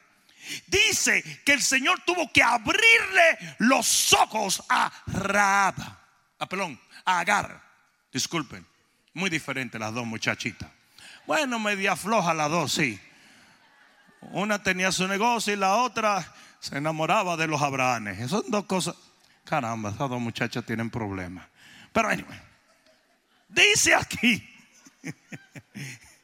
[0.66, 5.74] Dice que el Señor tuvo que abrirle los ojos a Raab,
[6.38, 6.48] a,
[7.04, 7.62] a Agar.
[8.12, 8.66] Disculpen,
[9.14, 10.70] muy diferentes las dos muchachitas.
[11.26, 13.00] Bueno, media floja las dos, sí.
[14.32, 18.18] Una tenía su negocio y la otra se enamoraba de los Abrahanes.
[18.18, 18.94] Esas son dos cosas.
[19.44, 21.46] Caramba, esas dos muchachas tienen problemas.
[21.92, 22.40] Pero anyway,
[23.48, 24.48] dice aquí.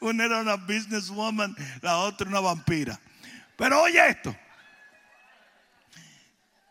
[0.00, 2.98] Una era una businesswoman, la otra una vampira.
[3.56, 4.36] Pero oye esto.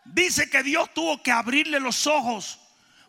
[0.06, 2.60] Dice que Dios tuvo que abrirle los ojos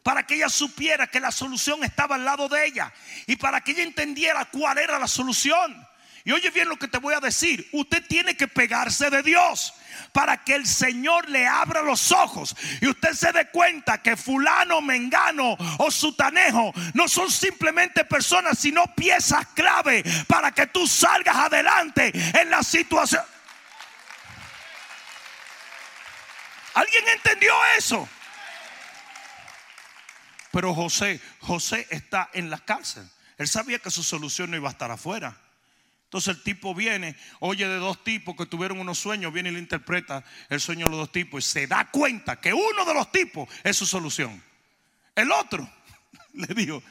[0.02, 2.92] para que ella supiera que la solución estaba al lado de ella
[3.26, 5.88] y para que ella entendiera cuál era la solución.
[6.29, 7.67] Y oye bien lo que te voy a decir.
[7.73, 9.73] Usted tiene que pegarse de Dios
[10.12, 14.83] para que el Señor le abra los ojos y usted se dé cuenta que fulano,
[14.83, 22.12] mengano o sutanejo no son simplemente personas, sino piezas clave para que tú salgas adelante
[22.38, 23.25] en la situación.
[26.75, 28.07] ¿Alguien entendió eso?
[30.53, 33.09] Pero José, José está en la cárcel.
[33.38, 35.48] Él sabía que su solución no iba a estar afuera.
[36.09, 39.59] Entonces el tipo viene, oye de dos tipos que tuvieron unos sueños, viene y le
[39.59, 43.12] interpreta el sueño de los dos tipos y se da cuenta que uno de los
[43.12, 44.42] tipos es su solución.
[45.14, 45.71] El otro
[46.33, 46.83] le dijo,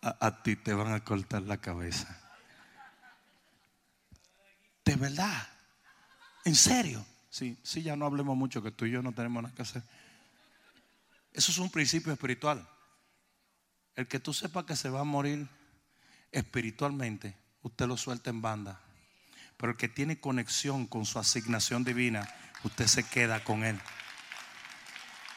[0.00, 2.16] a, ti te van a cortar la cabeza.
[4.84, 5.48] De verdad,
[6.44, 7.04] en serio.
[7.30, 9.82] Sí, sí, ya no hablemos mucho que tú y yo no tenemos nada que hacer.
[11.32, 12.64] Eso es un principio espiritual.
[13.96, 15.48] El que tú sepas que se va a morir
[16.30, 18.80] espiritualmente usted lo suelta en banda.
[19.56, 22.28] Pero el que tiene conexión con su asignación divina,
[22.64, 23.80] usted se queda con él.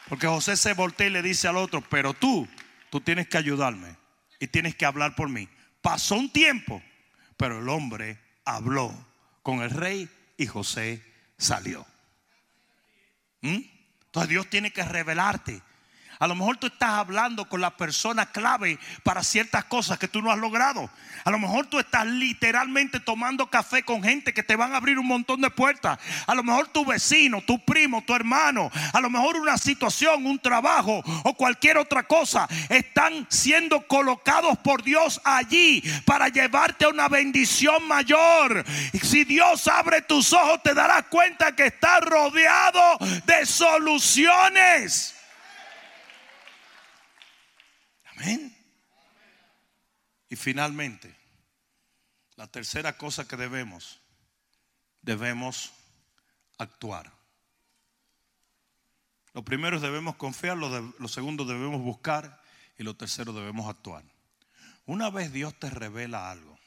[0.08, 2.48] Porque José se voltea y le dice al otro, pero tú,
[2.90, 3.96] tú tienes que ayudarme
[4.38, 5.48] y tienes que hablar por mí.
[5.80, 6.82] Pasó un tiempo,
[7.36, 8.92] pero el hombre habló
[9.42, 11.02] con el rey y José
[11.38, 11.86] salió.
[13.42, 13.60] ¿Mm?
[14.06, 15.62] Entonces Dios tiene que revelarte
[16.18, 20.22] a lo mejor tú estás hablando con la persona clave para ciertas cosas que tú
[20.22, 20.88] no has logrado.
[21.24, 24.98] A lo mejor tú estás literalmente tomando café con gente que te van a abrir
[24.98, 25.98] un montón de puertas.
[26.26, 30.38] A lo mejor tu vecino, tu primo, tu hermano, a lo mejor una situación, un
[30.38, 37.08] trabajo o cualquier otra cosa están siendo colocados por Dios allí para llevarte a una
[37.08, 38.64] bendición mayor.
[38.92, 45.15] Y si Dios abre tus ojos te darás cuenta que estás rodeado de soluciones.
[48.16, 48.56] Amén.
[50.28, 51.14] Y finalmente,
[52.36, 54.00] la tercera cosa que debemos,
[55.02, 55.72] debemos
[56.58, 57.12] actuar.
[59.32, 62.40] Lo primero es debemos confiar, lo, lo segundo debemos buscar
[62.78, 64.04] y lo tercero debemos actuar.
[64.86, 66.58] Una vez Dios te revela algo,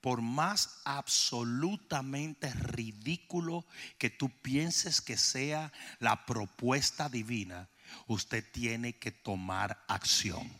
[0.00, 3.66] por más absolutamente ridículo
[3.98, 7.68] que tú pienses que sea la propuesta divina,
[8.06, 10.50] usted tiene que tomar acción.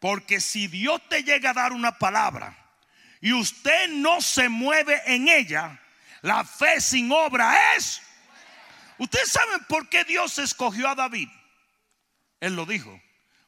[0.00, 2.56] Porque si Dios te llega a dar una palabra
[3.20, 5.80] y usted no se mueve en ella,
[6.22, 8.02] la fe sin obra es.
[8.98, 11.28] Ustedes saben por qué Dios escogió a David.
[12.40, 13.00] Él lo dijo,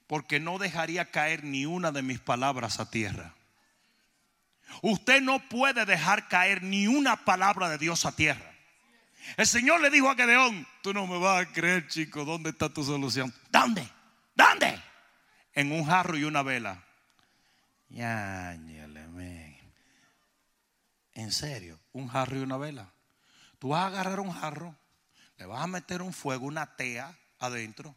[0.07, 3.35] porque no dejaría caer ni una de mis palabras a tierra.
[4.83, 8.54] Usted no puede dejar caer ni una palabra de Dios a tierra.
[9.37, 12.69] El Señor le dijo a Gedeón, tú no me vas a creer, chico, ¿dónde está
[12.69, 13.33] tu solución?
[13.51, 13.89] ¿Dónde?
[14.35, 14.81] ¿Dónde?
[15.53, 16.85] En un jarro y una vela.
[21.15, 22.93] En serio, un jarro y una vela.
[23.59, 24.77] Tú vas a agarrar un jarro,
[25.39, 27.97] le vas a meter un fuego, una tea adentro,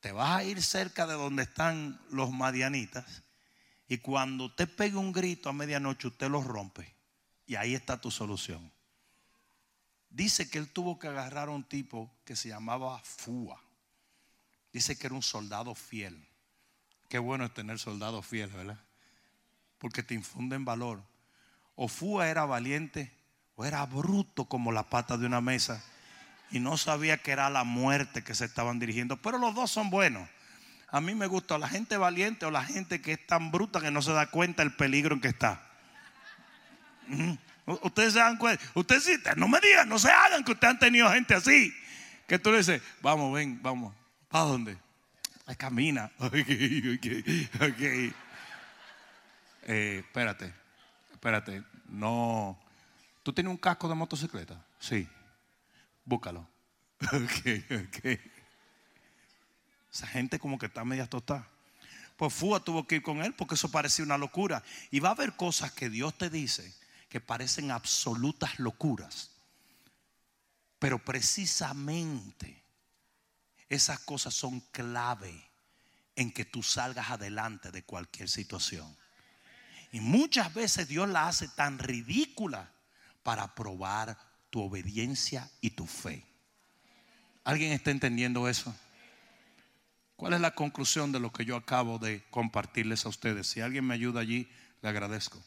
[0.00, 3.22] te vas a ir cerca de donde están los madianitas
[3.86, 6.94] y cuando te pegue un grito a medianoche usted los rompe
[7.46, 8.72] y ahí está tu solución.
[10.10, 13.62] Dice que él tuvo que agarrar a un tipo que se llamaba Fua.
[14.72, 16.28] Dice que era un soldado fiel.
[17.08, 18.78] Qué bueno es tener soldados fieles, ¿verdad?
[19.78, 21.02] Porque te infunden valor.
[21.76, 23.12] O Fua era valiente
[23.54, 25.82] o era bruto como la pata de una mesa
[26.50, 29.16] y no sabía que era la muerte que se estaban dirigiendo.
[29.16, 30.28] Pero los dos son buenos.
[30.88, 33.92] A mí me gusta la gente valiente o la gente que es tan bruta que
[33.92, 35.62] no se da cuenta del peligro en que está.
[37.82, 38.62] Ustedes se dan cuenta.
[38.74, 41.72] Ustedes sí, no me digan, no se hagan que ustedes han tenido gente así.
[42.26, 43.94] Que tú le dices, vamos, ven, vamos.
[44.28, 44.78] ¿Para dónde?
[45.46, 46.10] Ay, camina.
[46.18, 47.06] Ok, ok,
[47.62, 48.14] ok.
[49.62, 50.52] Eh, espérate,
[51.12, 51.62] espérate.
[51.88, 52.58] No.
[53.22, 54.64] ¿Tú tienes un casco de motocicleta?
[54.78, 55.08] Sí.
[56.04, 56.48] Búscalo.
[57.00, 58.20] Ok, ok.
[59.92, 61.48] Esa gente como que está media tostada.
[62.16, 64.62] Pues Fua tuvo que ir con él porque eso parecía una locura.
[64.90, 66.79] Y va a haber cosas que Dios te dice
[67.10, 69.32] que parecen absolutas locuras.
[70.78, 72.62] Pero precisamente
[73.68, 75.50] esas cosas son clave
[76.16, 78.96] en que tú salgas adelante de cualquier situación.
[79.92, 82.72] Y muchas veces Dios la hace tan ridícula
[83.24, 84.16] para probar
[84.48, 86.24] tu obediencia y tu fe.
[87.42, 88.74] ¿Alguien está entendiendo eso?
[90.14, 93.48] ¿Cuál es la conclusión de lo que yo acabo de compartirles a ustedes?
[93.48, 94.48] Si alguien me ayuda allí,
[94.80, 95.42] le agradezco.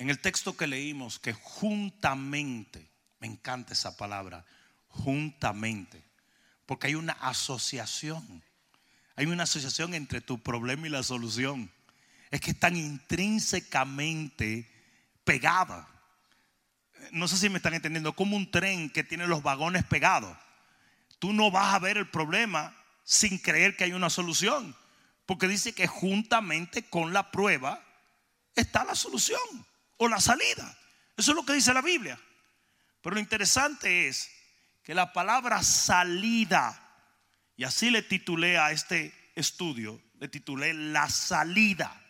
[0.00, 2.88] En el texto que leímos, que juntamente,
[3.18, 4.46] me encanta esa palabra,
[4.88, 6.02] juntamente,
[6.64, 8.42] porque hay una asociación,
[9.14, 11.70] hay una asociación entre tu problema y la solución.
[12.30, 14.66] Es que están intrínsecamente
[15.22, 15.86] pegadas
[17.12, 20.36] no sé si me están entendiendo, como un tren que tiene los vagones pegados.
[21.18, 22.74] Tú no vas a ver el problema
[23.04, 24.76] sin creer que hay una solución,
[25.26, 27.82] porque dice que juntamente con la prueba
[28.54, 29.40] está la solución
[30.00, 30.76] o la salida.
[31.16, 32.18] Eso es lo que dice la Biblia.
[33.02, 34.30] Pero lo interesante es
[34.82, 37.04] que la palabra salida,
[37.56, 42.02] y así le titulé a este estudio, le titulé la salida.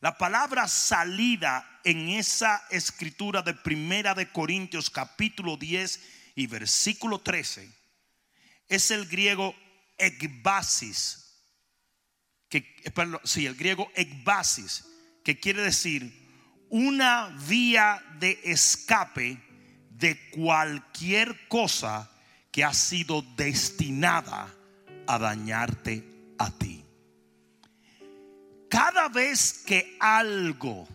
[0.00, 6.00] La palabra salida en esa escritura de Primera de Corintios capítulo 10
[6.36, 7.70] y versículo 13
[8.68, 9.54] es el griego
[9.98, 11.38] ekbasis,
[12.48, 12.82] que
[13.24, 14.86] sí, el griego ekbasis,
[15.22, 16.23] que quiere decir
[16.74, 19.38] una vía de escape
[19.90, 22.10] de cualquier cosa
[22.50, 24.52] que ha sido destinada
[25.06, 26.04] a dañarte
[26.36, 26.84] a ti.
[28.68, 30.88] Cada vez que algo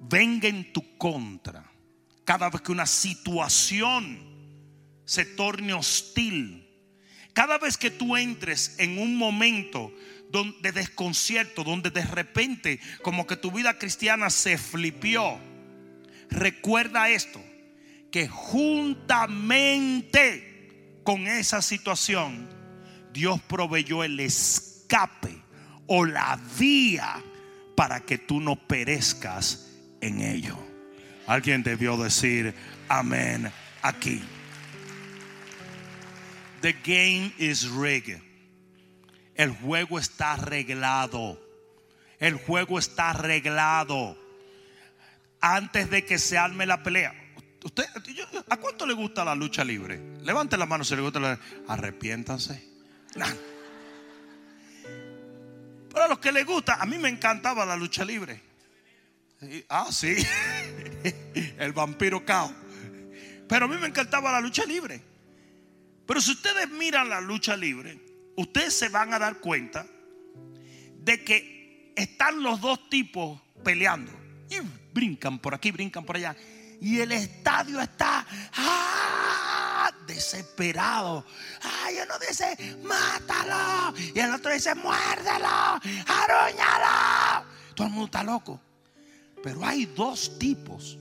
[0.00, 1.64] venga en tu contra,
[2.24, 4.18] cada vez que una situación
[5.04, 6.68] se torne hostil,
[7.32, 9.94] cada vez que tú entres en un momento
[10.32, 15.38] de desconcierto, donde de repente como que tu vida cristiana se flipió,
[16.30, 17.42] recuerda esto,
[18.10, 19.40] que juntamente
[21.04, 22.48] con esa situación,
[23.12, 25.42] Dios proveyó el escape
[25.86, 27.22] o la vía
[27.76, 29.66] para que tú no perezcas
[30.00, 30.56] en ello.
[31.26, 32.54] Alguien debió decir
[32.88, 33.50] amén
[33.82, 34.22] aquí.
[36.60, 38.29] The game is rigged.
[39.40, 41.40] El juego está arreglado.
[42.18, 44.18] El juego está arreglado.
[45.40, 47.14] Antes de que se arme la pelea.
[47.64, 47.86] ¿Usted,
[48.50, 49.98] ¿A cuánto le gusta la lucha libre?
[50.20, 51.38] Levante la mano si le gusta la
[51.68, 52.68] Arrepiéntanse.
[55.88, 58.42] Pero a los que les gusta, a mí me encantaba la lucha libre.
[59.70, 60.16] ah, sí.
[61.56, 62.54] El vampiro cao.
[63.48, 65.00] Pero a mí me encantaba la lucha libre.
[66.06, 69.86] Pero si ustedes miran la lucha libre, ustedes se van a dar cuenta
[70.98, 74.12] de que están los dos tipos peleando.
[74.48, 74.56] Y
[74.92, 76.36] brincan por aquí, brincan por allá.
[76.80, 78.26] Y el estadio está...
[78.54, 79.50] ¡ah!
[80.06, 81.24] desesperado.
[81.62, 83.96] Ay, uno dice, mátalo.
[84.14, 87.46] Y el otro dice, muérdelo, aruñalo.
[87.74, 88.60] Todo el mundo está loco.
[89.42, 90.98] Pero hay dos tipos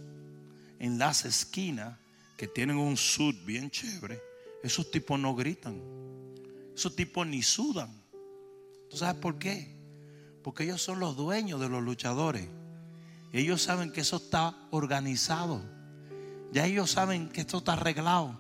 [0.80, 1.98] en las esquinas
[2.38, 4.22] que tienen un sud bien chévere.
[4.64, 5.82] Esos tipos no gritan.
[6.80, 7.92] Esos tipos ni sudan.
[8.90, 9.76] ¿Tú sabes por qué?
[10.42, 12.48] Porque ellos son los dueños de los luchadores.
[13.34, 15.62] Ellos saben que eso está organizado.
[16.54, 18.40] Ya ellos saben que esto está arreglado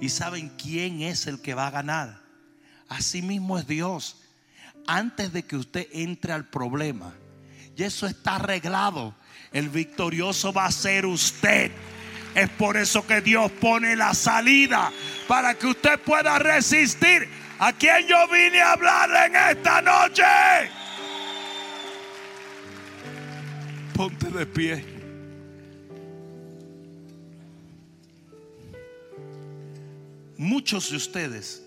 [0.00, 2.22] y saben quién es el que va a ganar.
[2.88, 4.16] Así mismo es Dios.
[4.86, 7.12] Antes de que usted entre al problema,
[7.76, 9.14] y eso está arreglado,
[9.52, 11.70] el victorioso va a ser usted.
[12.34, 14.90] Es por eso que Dios pone la salida
[15.28, 17.43] para que usted pueda resistir.
[17.58, 20.22] ¿A quien yo vine a hablar en esta noche?
[23.94, 24.84] Ponte de pie.
[30.36, 31.64] Muchos de ustedes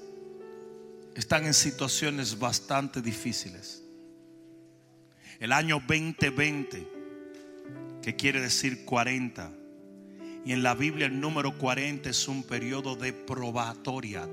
[1.15, 3.81] están en situaciones bastante difíciles.
[5.39, 6.85] El año 2020,
[8.01, 9.51] que quiere decir 40,
[10.45, 14.27] y en la Biblia el número 40 es un periodo de probatoria.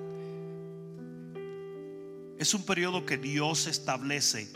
[2.38, 4.50] Es un periodo que Dios establece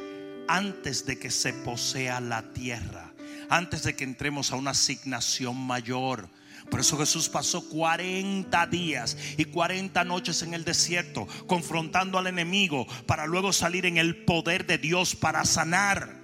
[0.48, 3.12] antes de que se posea la tierra,
[3.48, 6.28] antes de que entremos a una asignación mayor
[6.70, 12.86] por eso Jesús pasó 40 días y 40 noches en el desierto confrontando al enemigo
[13.06, 16.16] para luego salir en el poder de Dios para sanar.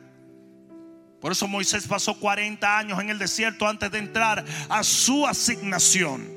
[1.20, 6.28] Por eso Moisés pasó 40 años en el desierto antes de entrar a su asignación.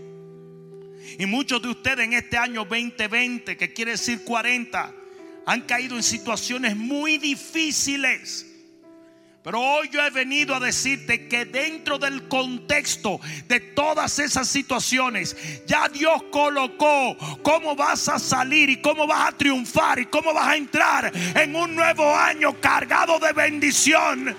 [1.20, 4.93] Y muchos de ustedes en este año 2020, que quiere decir 40,
[5.48, 8.45] han caído en situaciones muy difíciles
[9.43, 15.38] Pero hoy yo he venido a decirte que dentro del contexto de todas esas situaciones,
[15.66, 20.50] ya Dios colocó cómo vas a salir y cómo vas a triunfar y cómo vas
[20.50, 24.36] a entrar en un nuevo año cargado de bendición.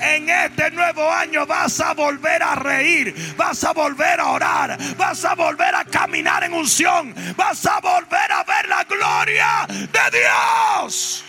[0.00, 5.24] En este nuevo año vas a volver a reír, vas a volver a orar, vas
[5.24, 11.24] a volver a caminar en unción, vas a volver a ver la gloria de Dios.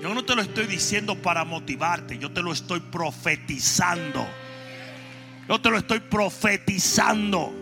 [0.00, 4.28] Yo no te lo estoy diciendo para motivarte, yo te lo estoy profetizando.
[5.48, 7.52] Yo te lo estoy profetizando.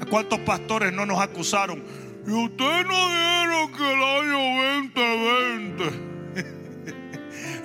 [0.00, 1.82] ¿A cuántos pastores no nos acusaron?
[2.28, 4.38] Y ustedes no vieron que el año
[4.92, 5.84] 2020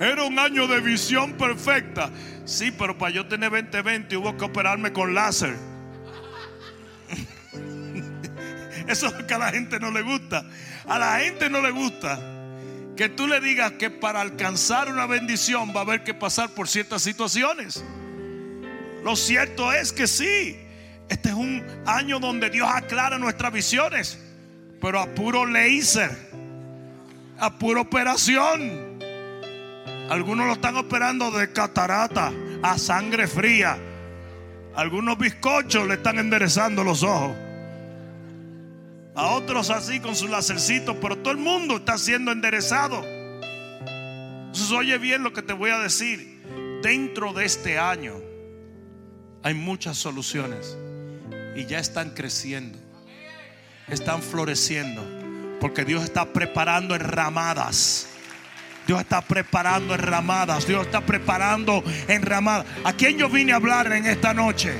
[0.00, 2.10] era un año de visión perfecta.
[2.46, 5.54] Sí, pero para yo tener 2020 hubo que operarme con láser.
[8.88, 10.46] Eso es lo que a la gente no le gusta.
[10.86, 12.18] A la gente no le gusta
[12.96, 16.68] que tú le digas que para alcanzar una bendición va a haber que pasar por
[16.68, 17.84] ciertas situaciones.
[19.02, 20.56] Lo cierto es que sí,
[21.10, 24.23] este es un año donde Dios aclara nuestras visiones,
[24.84, 26.10] pero a puro laser,
[27.38, 28.98] a pura operación.
[30.10, 32.30] Algunos lo están operando de catarata
[32.62, 33.78] a sangre fría.
[34.76, 37.34] Algunos bizcochos le están enderezando los ojos
[39.14, 43.02] a otros así con su lacercito, pero todo el mundo está siendo enderezado.
[43.06, 46.42] Entonces oye bien lo que te voy a decir.
[46.82, 48.16] Dentro de este año
[49.42, 50.76] hay muchas soluciones
[51.56, 52.78] y ya están creciendo,
[53.88, 55.04] están floreciendo,
[55.60, 58.08] porque Dios está preparando enramadas.
[58.86, 60.66] Dios está preparando enramadas.
[60.66, 62.66] Dios está preparando enramadas.
[62.84, 64.74] ¿A quién yo vine a hablar en esta noche?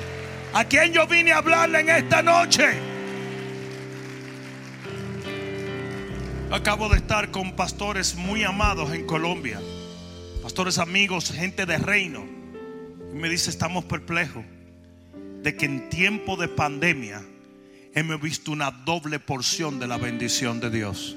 [0.52, 2.94] ¿A quién yo vine a hablarle en esta noche?
[6.50, 9.60] Acabo de estar con pastores muy amados en Colombia,
[10.42, 12.24] pastores amigos, gente de reino.
[13.12, 14.44] Y me dice, estamos perplejos
[15.42, 17.22] de que en tiempo de pandemia
[17.94, 21.16] hemos visto una doble porción de la bendición de Dios.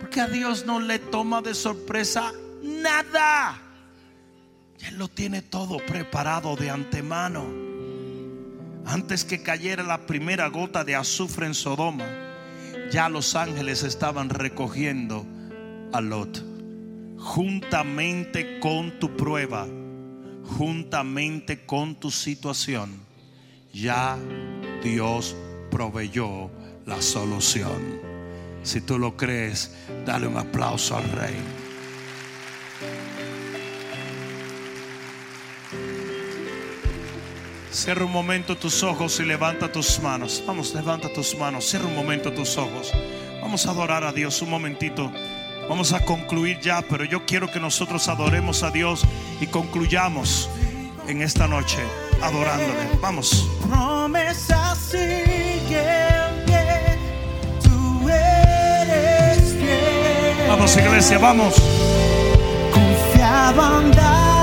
[0.00, 3.60] Porque a Dios no le toma de sorpresa nada.
[4.80, 7.46] Él lo tiene todo preparado de antemano.
[8.86, 12.06] Antes que cayera la primera gota de azufre en Sodoma
[12.90, 15.26] ya los ángeles estaban recogiendo
[15.92, 16.44] a Lot.
[17.18, 19.66] Juntamente con tu prueba,
[20.44, 22.92] juntamente con tu situación,
[23.72, 24.18] ya
[24.82, 25.34] Dios
[25.74, 26.52] proveyó
[26.86, 28.00] la solución.
[28.62, 29.74] Si tú lo crees,
[30.06, 31.34] dale un aplauso al rey.
[37.72, 40.44] Cierra un momento tus ojos y levanta tus manos.
[40.46, 41.68] Vamos, levanta tus manos.
[41.68, 42.92] Cierra un momento tus ojos.
[43.42, 45.10] Vamos a adorar a Dios un momentito.
[45.68, 49.04] Vamos a concluir ya, pero yo quiero que nosotros adoremos a Dios
[49.40, 50.48] y concluyamos
[51.08, 51.82] en esta noche
[52.22, 52.90] adorándole.
[53.02, 53.48] Vamos.
[60.48, 61.54] Vamos, iglesia, vamos.
[62.72, 64.33] Confiaba tus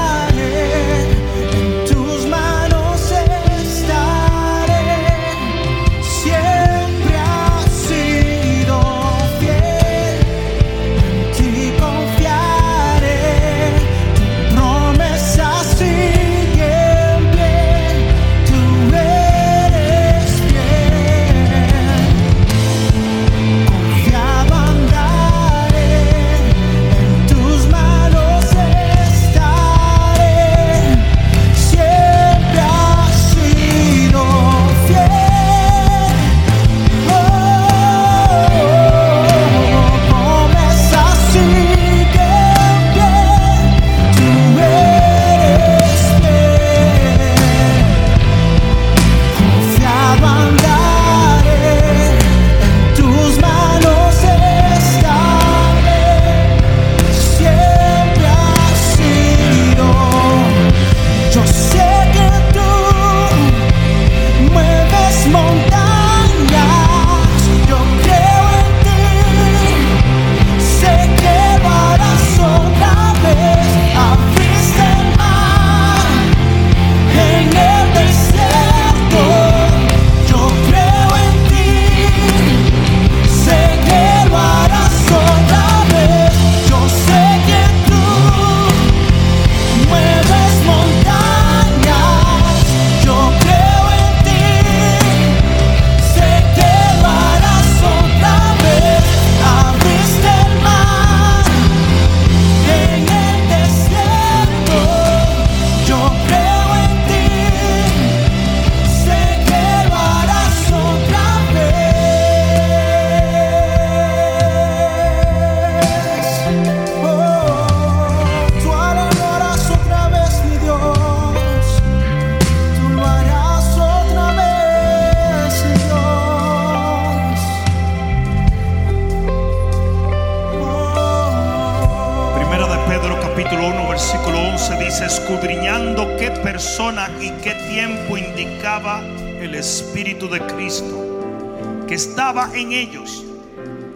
[137.20, 139.02] y qué tiempo indicaba
[139.42, 143.26] el Espíritu de Cristo que estaba en ellos,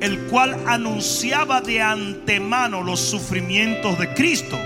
[0.02, 4.58] el cual anunciaba de antemano los sufrimientos de Cristo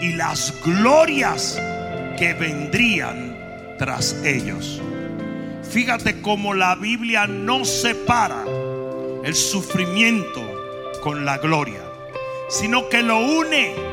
[0.00, 1.60] y las glorias
[2.18, 3.36] que vendrían
[3.78, 4.80] tras ellos.
[5.70, 8.44] Fíjate cómo la Biblia no separa
[9.24, 10.40] el sufrimiento
[11.02, 11.82] con la gloria,
[12.48, 13.85] sino que lo une.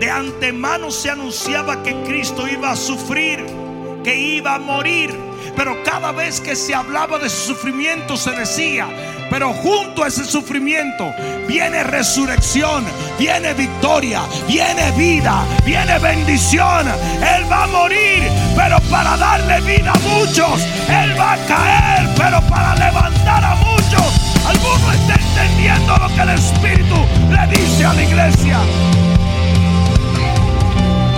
[0.00, 3.46] De antemano se anunciaba que Cristo iba a sufrir,
[4.04, 5.14] que iba a morir,
[5.56, 8.86] pero cada vez que se hablaba de su sufrimiento se decía,
[9.30, 11.12] pero junto a ese sufrimiento
[11.48, 12.84] viene resurrección,
[13.18, 16.86] viene victoria, viene vida, viene bendición.
[16.88, 20.62] Él va a morir, pero para darle vida a muchos.
[20.88, 24.46] Él va a caer, pero para levantar a muchos.
[24.46, 26.96] ¿Alguno está entendiendo lo que el Espíritu
[27.30, 28.58] le dice a la iglesia?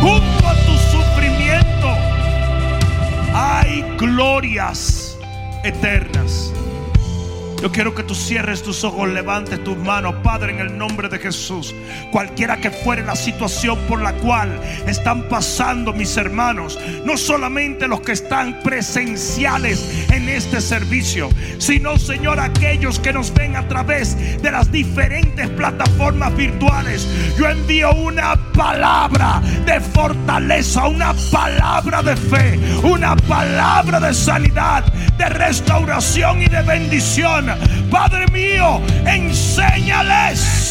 [0.01, 1.89] Junto a tu sufrimiento
[3.35, 5.19] hay glorias
[5.65, 6.53] eternas.
[7.61, 11.19] Yo quiero que tú cierres tus ojos, levantes tus manos, Padre, en el nombre de
[11.19, 11.75] Jesús.
[12.13, 18.01] Cualquiera que fuere la situación por la cual están pasando mis hermanos, no solamente los
[18.03, 24.53] que están presenciales en este servicio, sino, Señor, aquellos que nos ven a través de
[24.53, 27.09] las diferentes plataformas virtuales.
[27.37, 34.85] Yo envío una palabra de fortaleza, una palabra de fe, una palabra de sanidad,
[35.19, 37.48] de restauración y de bendición
[37.91, 40.69] Padre mío, enséñales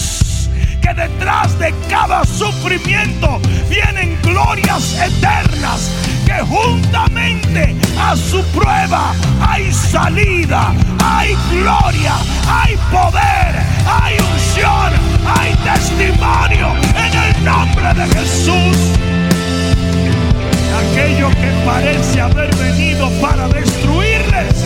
[0.82, 5.92] que detrás de cada sufrimiento vienen glorias eternas,
[6.26, 10.74] que juntamente a su prueba hay salida,
[11.04, 12.14] hay gloria,
[12.48, 13.56] hay poder,
[13.86, 14.94] hay unción,
[15.26, 18.78] hay testimonio en el nombre de Jesús.
[20.92, 24.64] Aquello que parece haber venido para destruirles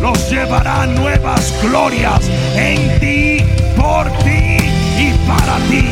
[0.00, 2.20] los llevará nuevas glorias
[2.56, 3.44] en ti,
[3.76, 4.56] por ti
[4.98, 5.86] y para ti.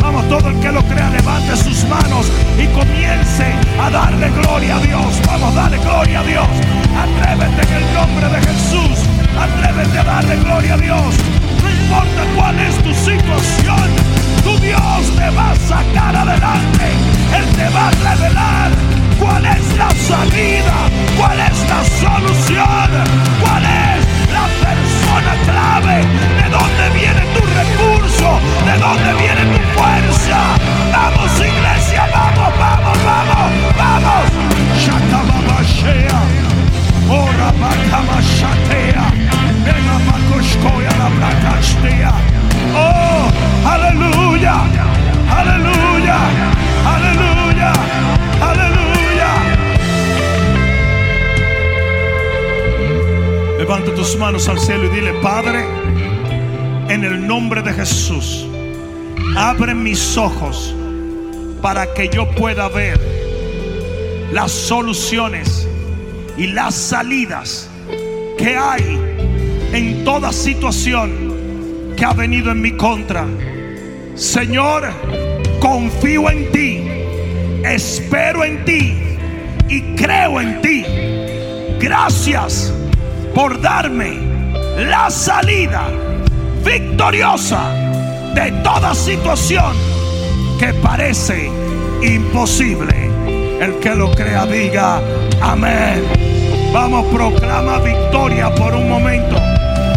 [0.00, 2.26] Vamos, todo el que lo crea, levante sus manos
[2.58, 3.46] y comience
[3.80, 5.20] a darle gloria a Dios.
[5.26, 6.48] Vamos, dale gloria a Dios.
[6.96, 9.06] Atrévete en el nombre de Jesús.
[9.38, 11.14] Atrévete a darle gloria a Dios.
[11.62, 13.88] No importa cuál es tu situación,
[14.42, 16.86] tu Dios te va a sacar adelante.
[17.36, 20.76] Él te va a revelar cuál es la salida,
[21.16, 22.90] cuál es la solución,
[23.40, 24.00] cuál es
[24.36, 25.96] la persona clave,
[26.40, 28.28] de dónde viene tu recurso,
[28.66, 30.40] de dónde viene tu fuerza.
[30.92, 34.24] Vamos iglesia, vamos, vamos, vamos, vamos.
[34.82, 36.20] Shatababashea,
[37.08, 39.06] ora bakamashatea,
[39.64, 42.12] venga makoshkoya la brakashtea.
[42.74, 43.30] Oh,
[43.68, 44.54] aleluya,
[45.38, 46.18] aleluya,
[53.70, 55.64] Levanta tus manos al cielo y dile, Padre,
[56.88, 58.44] en el nombre de Jesús,
[59.36, 60.74] abre mis ojos
[61.62, 62.98] para que yo pueda ver
[64.32, 65.68] las soluciones
[66.36, 67.70] y las salidas
[68.36, 68.98] que hay
[69.72, 73.24] en toda situación que ha venido en mi contra.
[74.16, 74.90] Señor,
[75.60, 76.82] confío en ti,
[77.64, 78.98] espero en ti
[79.68, 80.84] y creo en ti.
[81.78, 82.74] Gracias
[83.34, 84.18] por darme
[84.76, 85.88] la salida
[86.64, 87.72] victoriosa
[88.34, 89.74] de toda situación
[90.58, 91.50] que parece
[92.02, 93.10] imposible.
[93.60, 95.00] El que lo crea diga
[95.42, 96.04] amén.
[96.72, 99.36] Vamos, proclama victoria por un momento.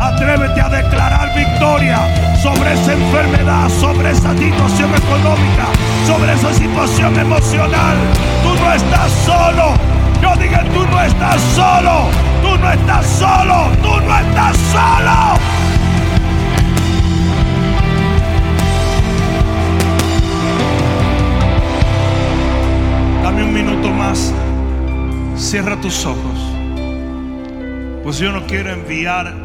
[0.01, 1.99] Atrévete a declarar victoria
[2.41, 5.65] sobre esa enfermedad, sobre esa situación económica,
[6.05, 7.97] sobre esa situación emocional.
[8.43, 9.73] Tú no estás solo.
[10.21, 12.32] Yo digo, tú no estás solo.
[12.63, 13.71] No estás solo.
[13.81, 15.37] Tú no estás solo.
[23.21, 24.33] Dame un minuto más.
[25.35, 26.39] Cierra tus ojos.
[28.01, 29.35] Pues yo no quiero enviar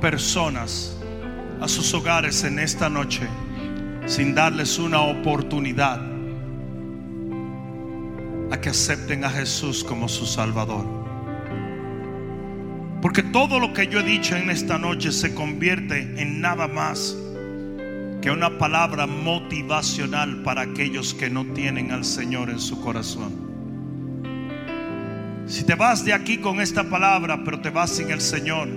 [0.00, 0.96] personas
[1.60, 3.28] a sus hogares en esta noche
[4.06, 6.00] sin darles una oportunidad
[8.50, 10.99] a que acepten a Jesús como su Salvador.
[13.02, 17.16] Porque todo lo que yo he dicho en esta noche se convierte en nada más
[18.20, 23.48] que una palabra motivacional para aquellos que no tienen al Señor en su corazón.
[25.46, 28.68] Si te vas de aquí con esta palabra, pero te vas sin el Señor,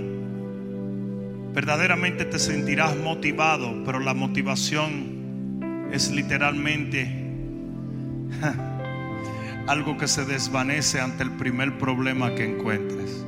[1.54, 7.24] verdaderamente te sentirás motivado, pero la motivación es literalmente
[9.68, 13.23] algo que se desvanece ante el primer problema que encuentres.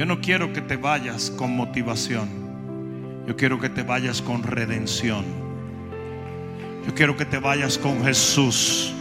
[0.00, 2.26] Yo no quiero que te vayas con motivación.
[3.26, 5.26] Yo quiero que te vayas con redención.
[6.86, 8.94] Yo quiero que te vayas con Jesús.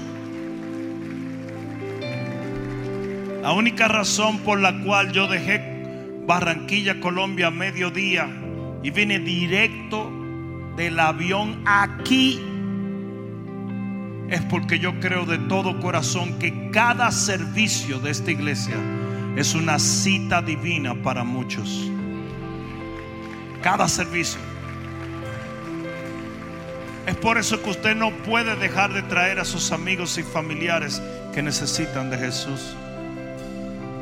[3.41, 8.27] La única razón por la cual yo dejé Barranquilla, Colombia, a mediodía
[8.83, 10.11] y vine directo
[10.75, 12.41] del avión aquí
[14.27, 18.75] es porque yo creo de todo corazón que cada servicio de esta iglesia
[19.35, 21.89] es una cita divina para muchos.
[23.61, 24.39] Cada servicio.
[27.05, 31.01] Es por eso que usted no puede dejar de traer a sus amigos y familiares
[31.33, 32.75] que necesitan de Jesús.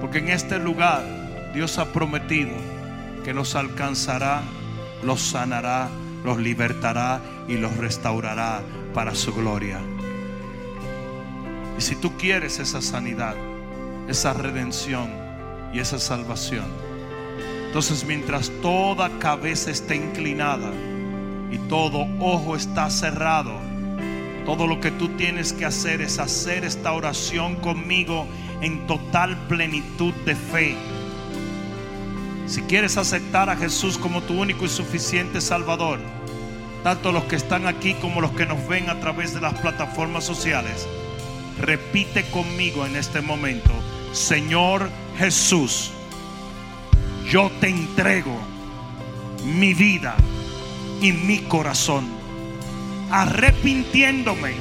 [0.02, 1.04] Porque en este lugar
[1.54, 2.52] Dios ha prometido
[3.24, 4.42] que los alcanzará,
[5.04, 5.90] los sanará,
[6.24, 8.62] los libertará y los restaurará
[8.94, 9.80] para su gloria.
[11.78, 13.36] Y si tú quieres esa sanidad,
[14.08, 15.10] esa redención
[15.74, 16.66] y esa salvación,
[17.68, 20.72] entonces mientras toda cabeza está inclinada
[21.52, 23.60] y todo ojo está cerrado,
[24.46, 28.26] todo lo que tú tienes que hacer es hacer esta oración conmigo
[28.62, 30.76] en total plenitud de fe.
[32.48, 36.00] Si quieres aceptar a Jesús como tu único y suficiente Salvador,
[36.84, 40.24] tanto los que están aquí como los que nos ven a través de las plataformas
[40.24, 40.88] sociales,
[41.60, 43.72] Repite conmigo en este momento,
[44.12, 45.92] Señor Jesús,
[47.30, 48.38] yo te entrego
[49.44, 50.16] mi vida
[51.02, 52.08] y mi corazón,
[53.10, 54.54] arrepintiéndome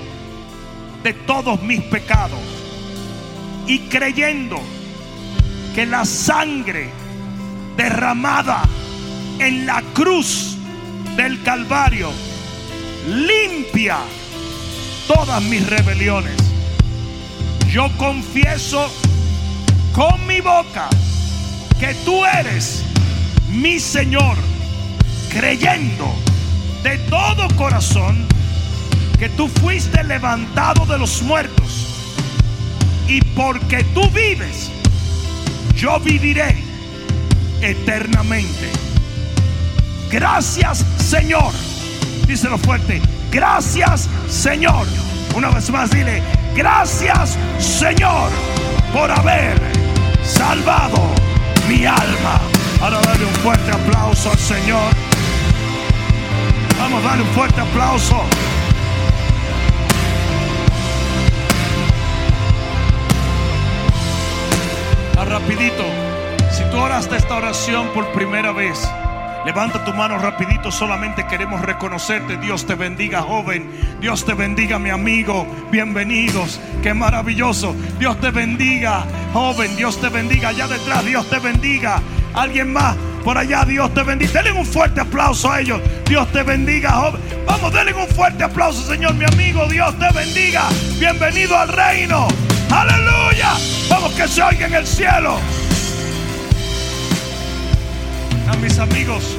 [1.03, 2.41] de todos mis pecados
[3.67, 4.59] y creyendo
[5.75, 6.91] que la sangre
[7.77, 8.63] derramada
[9.39, 10.57] en la cruz
[11.17, 12.11] del Calvario
[13.07, 13.99] limpia
[15.07, 16.37] todas mis rebeliones.
[17.71, 18.91] Yo confieso
[19.97, 20.91] con mi boca
[21.81, 22.85] que tú eres
[23.49, 24.37] mi Señor,
[25.31, 26.15] creyendo
[26.83, 28.27] de todo corazón
[29.19, 31.87] que tú fuiste levantado de los muertos
[33.09, 34.71] y porque tú vives,
[35.75, 36.63] yo viviré
[37.63, 38.71] eternamente.
[40.11, 41.55] Gracias Señor,
[42.27, 43.01] díselo fuerte,
[43.33, 44.87] gracias Señor.
[45.35, 46.23] Una vez más dile,
[46.57, 48.31] Gracias Señor
[48.95, 49.76] por haber
[50.27, 51.15] salvado
[51.69, 52.41] mi alma.
[52.81, 54.93] Ahora dale un fuerte aplauso al Señor.
[56.79, 58.23] Vamos a darle un fuerte aplauso.
[65.19, 65.85] Ah, rapidito,
[66.51, 68.87] si tú oraste esta oración por primera vez,
[69.47, 72.37] Levanta tu mano rapidito, solamente queremos reconocerte.
[72.37, 73.71] Dios te bendiga, joven.
[74.01, 75.47] Dios te bendiga, mi amigo.
[75.71, 76.61] Bienvenidos.
[76.83, 77.73] Qué maravilloso.
[77.97, 79.77] Dios te bendiga, joven.
[79.77, 80.49] Dios te bendiga.
[80.49, 82.03] Allá detrás, Dios te bendiga.
[82.35, 82.97] Alguien más.
[83.23, 84.33] Por allá Dios te bendiga.
[84.33, 85.81] Denle un fuerte aplauso a ellos.
[86.07, 87.21] Dios te bendiga, joven.
[87.47, 89.65] Vamos, denle un fuerte aplauso, Señor, mi amigo.
[89.69, 90.65] Dios te bendiga.
[90.99, 92.27] Bienvenido al reino.
[92.69, 93.53] Aleluya.
[93.89, 95.39] Vamos que se oiga en el cielo
[98.49, 99.37] a mis amigos,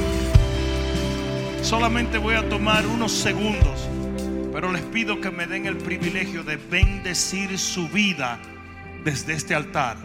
[1.62, 3.88] solamente voy a tomar unos segundos,
[4.52, 8.38] pero les pido que me den el privilegio de bendecir su vida
[9.04, 9.96] desde este altar.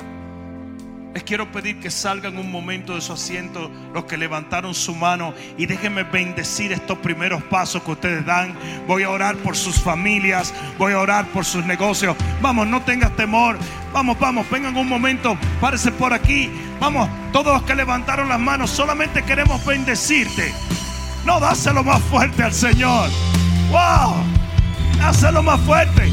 [1.13, 5.35] Les quiero pedir que salgan un momento de su asiento los que levantaron su mano
[5.59, 8.55] y déjenme bendecir estos primeros pasos que ustedes dan.
[8.87, 12.17] Voy a orar por sus familias, voy a orar por sus negocios.
[12.41, 13.59] Vamos, no tengas temor.
[13.93, 16.49] Vamos, vamos, vengan un momento, párese por aquí.
[16.79, 20.51] Vamos, todos los que levantaron las manos, solamente queremos bendecirte.
[21.27, 23.11] No, dáselo más fuerte al Señor.
[23.69, 24.15] ¡Wow!
[24.97, 26.11] Dáselo más fuerte.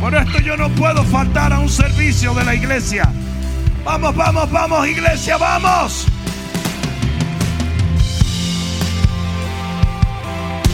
[0.00, 3.10] Por esto yo no puedo faltar a un servicio de la iglesia.
[3.84, 6.06] Vamos, vamos, vamos, iglesia, vamos.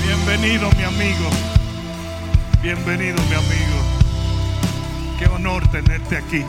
[0.06, 1.28] Bienvenido, mi amigo.
[2.62, 5.18] Bienvenido, mi amigo.
[5.18, 6.44] Qué honor tenerte aquí.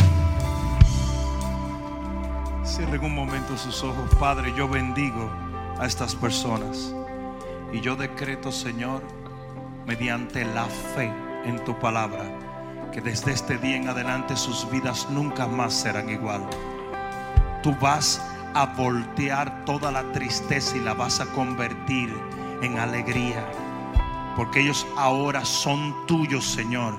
[2.64, 4.53] Cierren un momento sus ojos, Padre.
[4.55, 5.32] Yo bendigo
[5.80, 6.93] a estas personas.
[7.74, 9.01] Y yo decreto, Señor,
[9.88, 11.12] mediante la fe
[11.43, 12.41] en tu palabra
[12.92, 16.42] que desde este día en adelante sus vidas nunca más serán igual.
[17.64, 18.22] Tú vas
[18.54, 22.14] a voltear toda la tristeza y la vas a convertir
[22.62, 23.46] en alegría.
[24.36, 26.96] Porque ellos ahora son tuyos, Señor,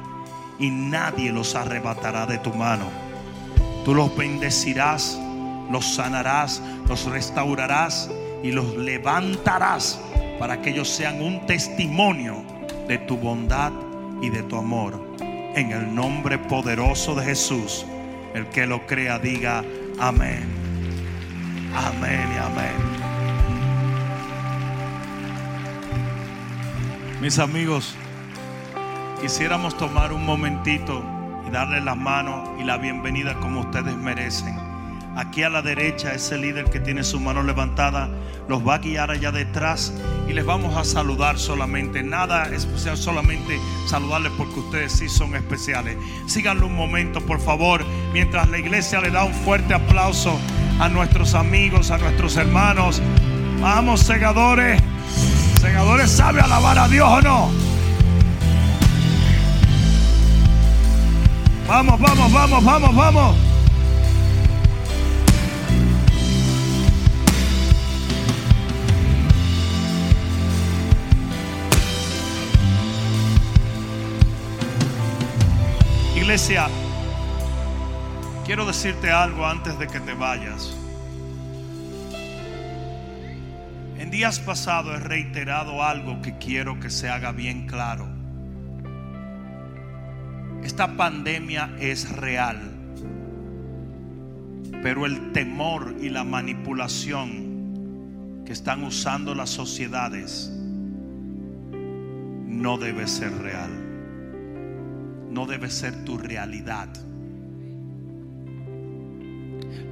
[0.59, 2.87] y nadie los arrebatará de tu mano.
[3.85, 5.19] Tú los bendecirás,
[5.71, 8.11] los sanarás, los restaurarás
[8.43, 10.01] y los levantarás
[10.39, 12.45] para que ellos sean un testimonio
[12.89, 13.73] de tu bondad
[14.21, 15.12] y de tu amor.
[15.55, 17.85] En el nombre poderoso de Jesús,
[18.35, 19.63] el que lo crea diga
[20.01, 20.45] amén.
[21.75, 22.73] Amén y amén.
[27.21, 27.95] Mis amigos,
[29.21, 31.05] quisiéramos tomar un momentito
[31.47, 34.62] y darle la mano y la bienvenida como ustedes merecen.
[35.15, 38.09] Aquí a la derecha, ese líder que tiene su mano levantada
[38.49, 39.93] los va a guiar allá detrás
[40.27, 42.03] y les vamos a saludar solamente.
[42.03, 45.99] Nada especial, solamente saludarles porque ustedes sí son especiales.
[46.27, 50.39] Síganlo un momento, por favor, mientras la iglesia le da un fuerte aplauso
[50.81, 53.03] a nuestros amigos, a nuestros hermanos.
[53.61, 54.83] Vamos, segadores.
[55.61, 57.51] Segadores, ¿sabe alabar a Dios o no?
[61.69, 63.52] Vamos, vamos, vamos, vamos, vamos.
[76.33, 76.67] Iglesia,
[78.47, 80.75] quiero decirte algo antes de que te vayas.
[83.99, 88.09] En días pasados he reiterado algo que quiero que se haga bien claro.
[90.65, 92.63] Esta pandemia es real,
[94.83, 100.51] pero el temor y la manipulación que están usando las sociedades
[102.47, 103.82] no debe ser real
[105.33, 106.89] no debe ser tu realidad.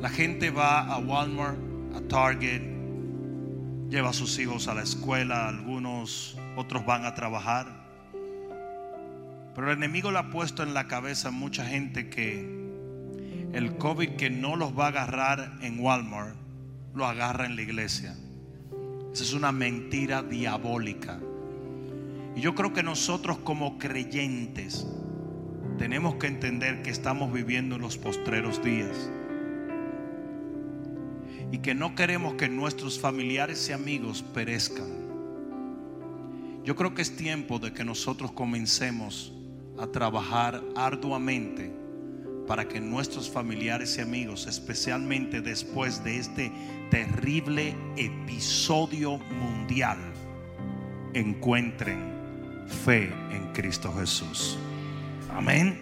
[0.01, 1.59] La gente va a Walmart,
[1.95, 2.63] a Target,
[3.89, 7.67] lleva a sus hijos a la escuela, algunos otros van a trabajar.
[9.55, 12.61] Pero el enemigo le ha puesto en la cabeza a mucha gente que
[13.53, 16.37] el COVID que no los va a agarrar en Walmart,
[16.95, 18.15] lo agarra en la iglesia.
[19.13, 21.19] Esa es una mentira diabólica.
[22.37, 24.87] Y yo creo que nosotros como creyentes
[25.81, 29.11] tenemos que entender que estamos viviendo en los postreros días.
[31.51, 34.85] Y que no queremos que nuestros familiares y amigos perezcan.
[36.65, 39.33] Yo creo que es tiempo de que nosotros comencemos
[39.79, 41.73] a trabajar arduamente
[42.47, 46.53] para que nuestros familiares y amigos, especialmente después de este
[46.91, 49.97] terrible episodio mundial,
[51.15, 52.13] encuentren
[52.85, 54.59] fe en Cristo Jesús.
[55.41, 55.81] Amén.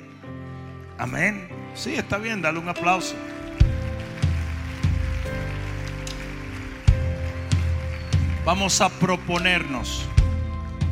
[0.98, 1.48] Amén.
[1.74, 3.16] Sí, está bien, dale un aplauso.
[8.44, 10.06] Vamos a proponernos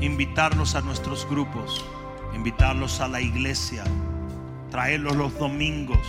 [0.01, 1.87] invitarlos a nuestros grupos,
[2.35, 3.85] invitarlos a la iglesia,
[4.73, 6.05] traerlos los domingos.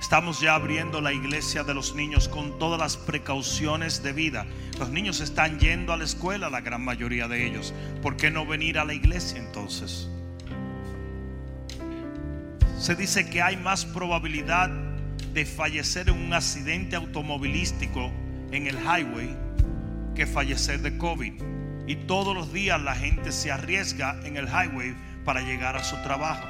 [0.00, 4.46] Estamos ya abriendo la iglesia de los niños con todas las precauciones de vida.
[4.78, 7.74] Los niños están yendo a la escuela, la gran mayoría de ellos.
[8.00, 10.08] ¿Por qué no venir a la iglesia entonces?
[12.82, 14.68] Se dice que hay más probabilidad
[15.32, 18.10] de fallecer en un accidente automovilístico
[18.50, 19.36] en el highway
[20.16, 21.32] que fallecer de COVID.
[21.86, 25.94] Y todos los días la gente se arriesga en el highway para llegar a su
[26.02, 26.44] trabajo.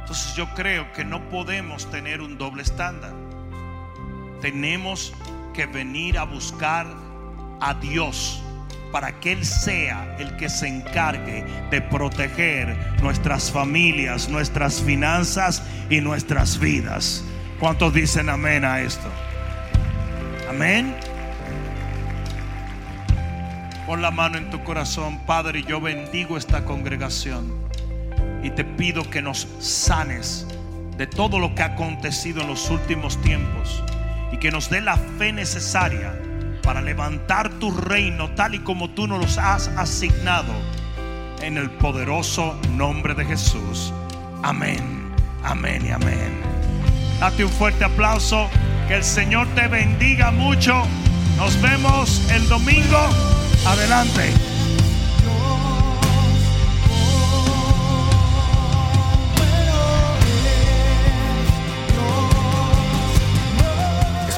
[0.00, 3.12] Entonces yo creo que no podemos tener un doble estándar.
[4.40, 5.14] Tenemos
[5.54, 6.84] que venir a buscar
[7.60, 8.42] a Dios
[8.92, 16.00] para que Él sea el que se encargue de proteger nuestras familias, nuestras finanzas y
[16.00, 17.24] nuestras vidas.
[17.60, 19.08] ¿Cuántos dicen amén a esto?
[20.48, 20.94] Amén.
[23.86, 27.52] Pon la mano en tu corazón, Padre, yo bendigo esta congregación
[28.42, 30.46] y te pido que nos sanes
[30.96, 33.82] de todo lo que ha acontecido en los últimos tiempos
[34.32, 36.12] y que nos dé la fe necesaria
[36.68, 40.52] para levantar tu reino tal y como tú nos los has asignado.
[41.40, 43.90] En el poderoso nombre de Jesús.
[44.42, 45.10] Amén,
[45.42, 46.42] amén y amén.
[47.20, 48.50] Date un fuerte aplauso.
[48.86, 50.82] Que el Señor te bendiga mucho.
[51.38, 52.98] Nos vemos el domingo.
[53.66, 54.57] Adelante.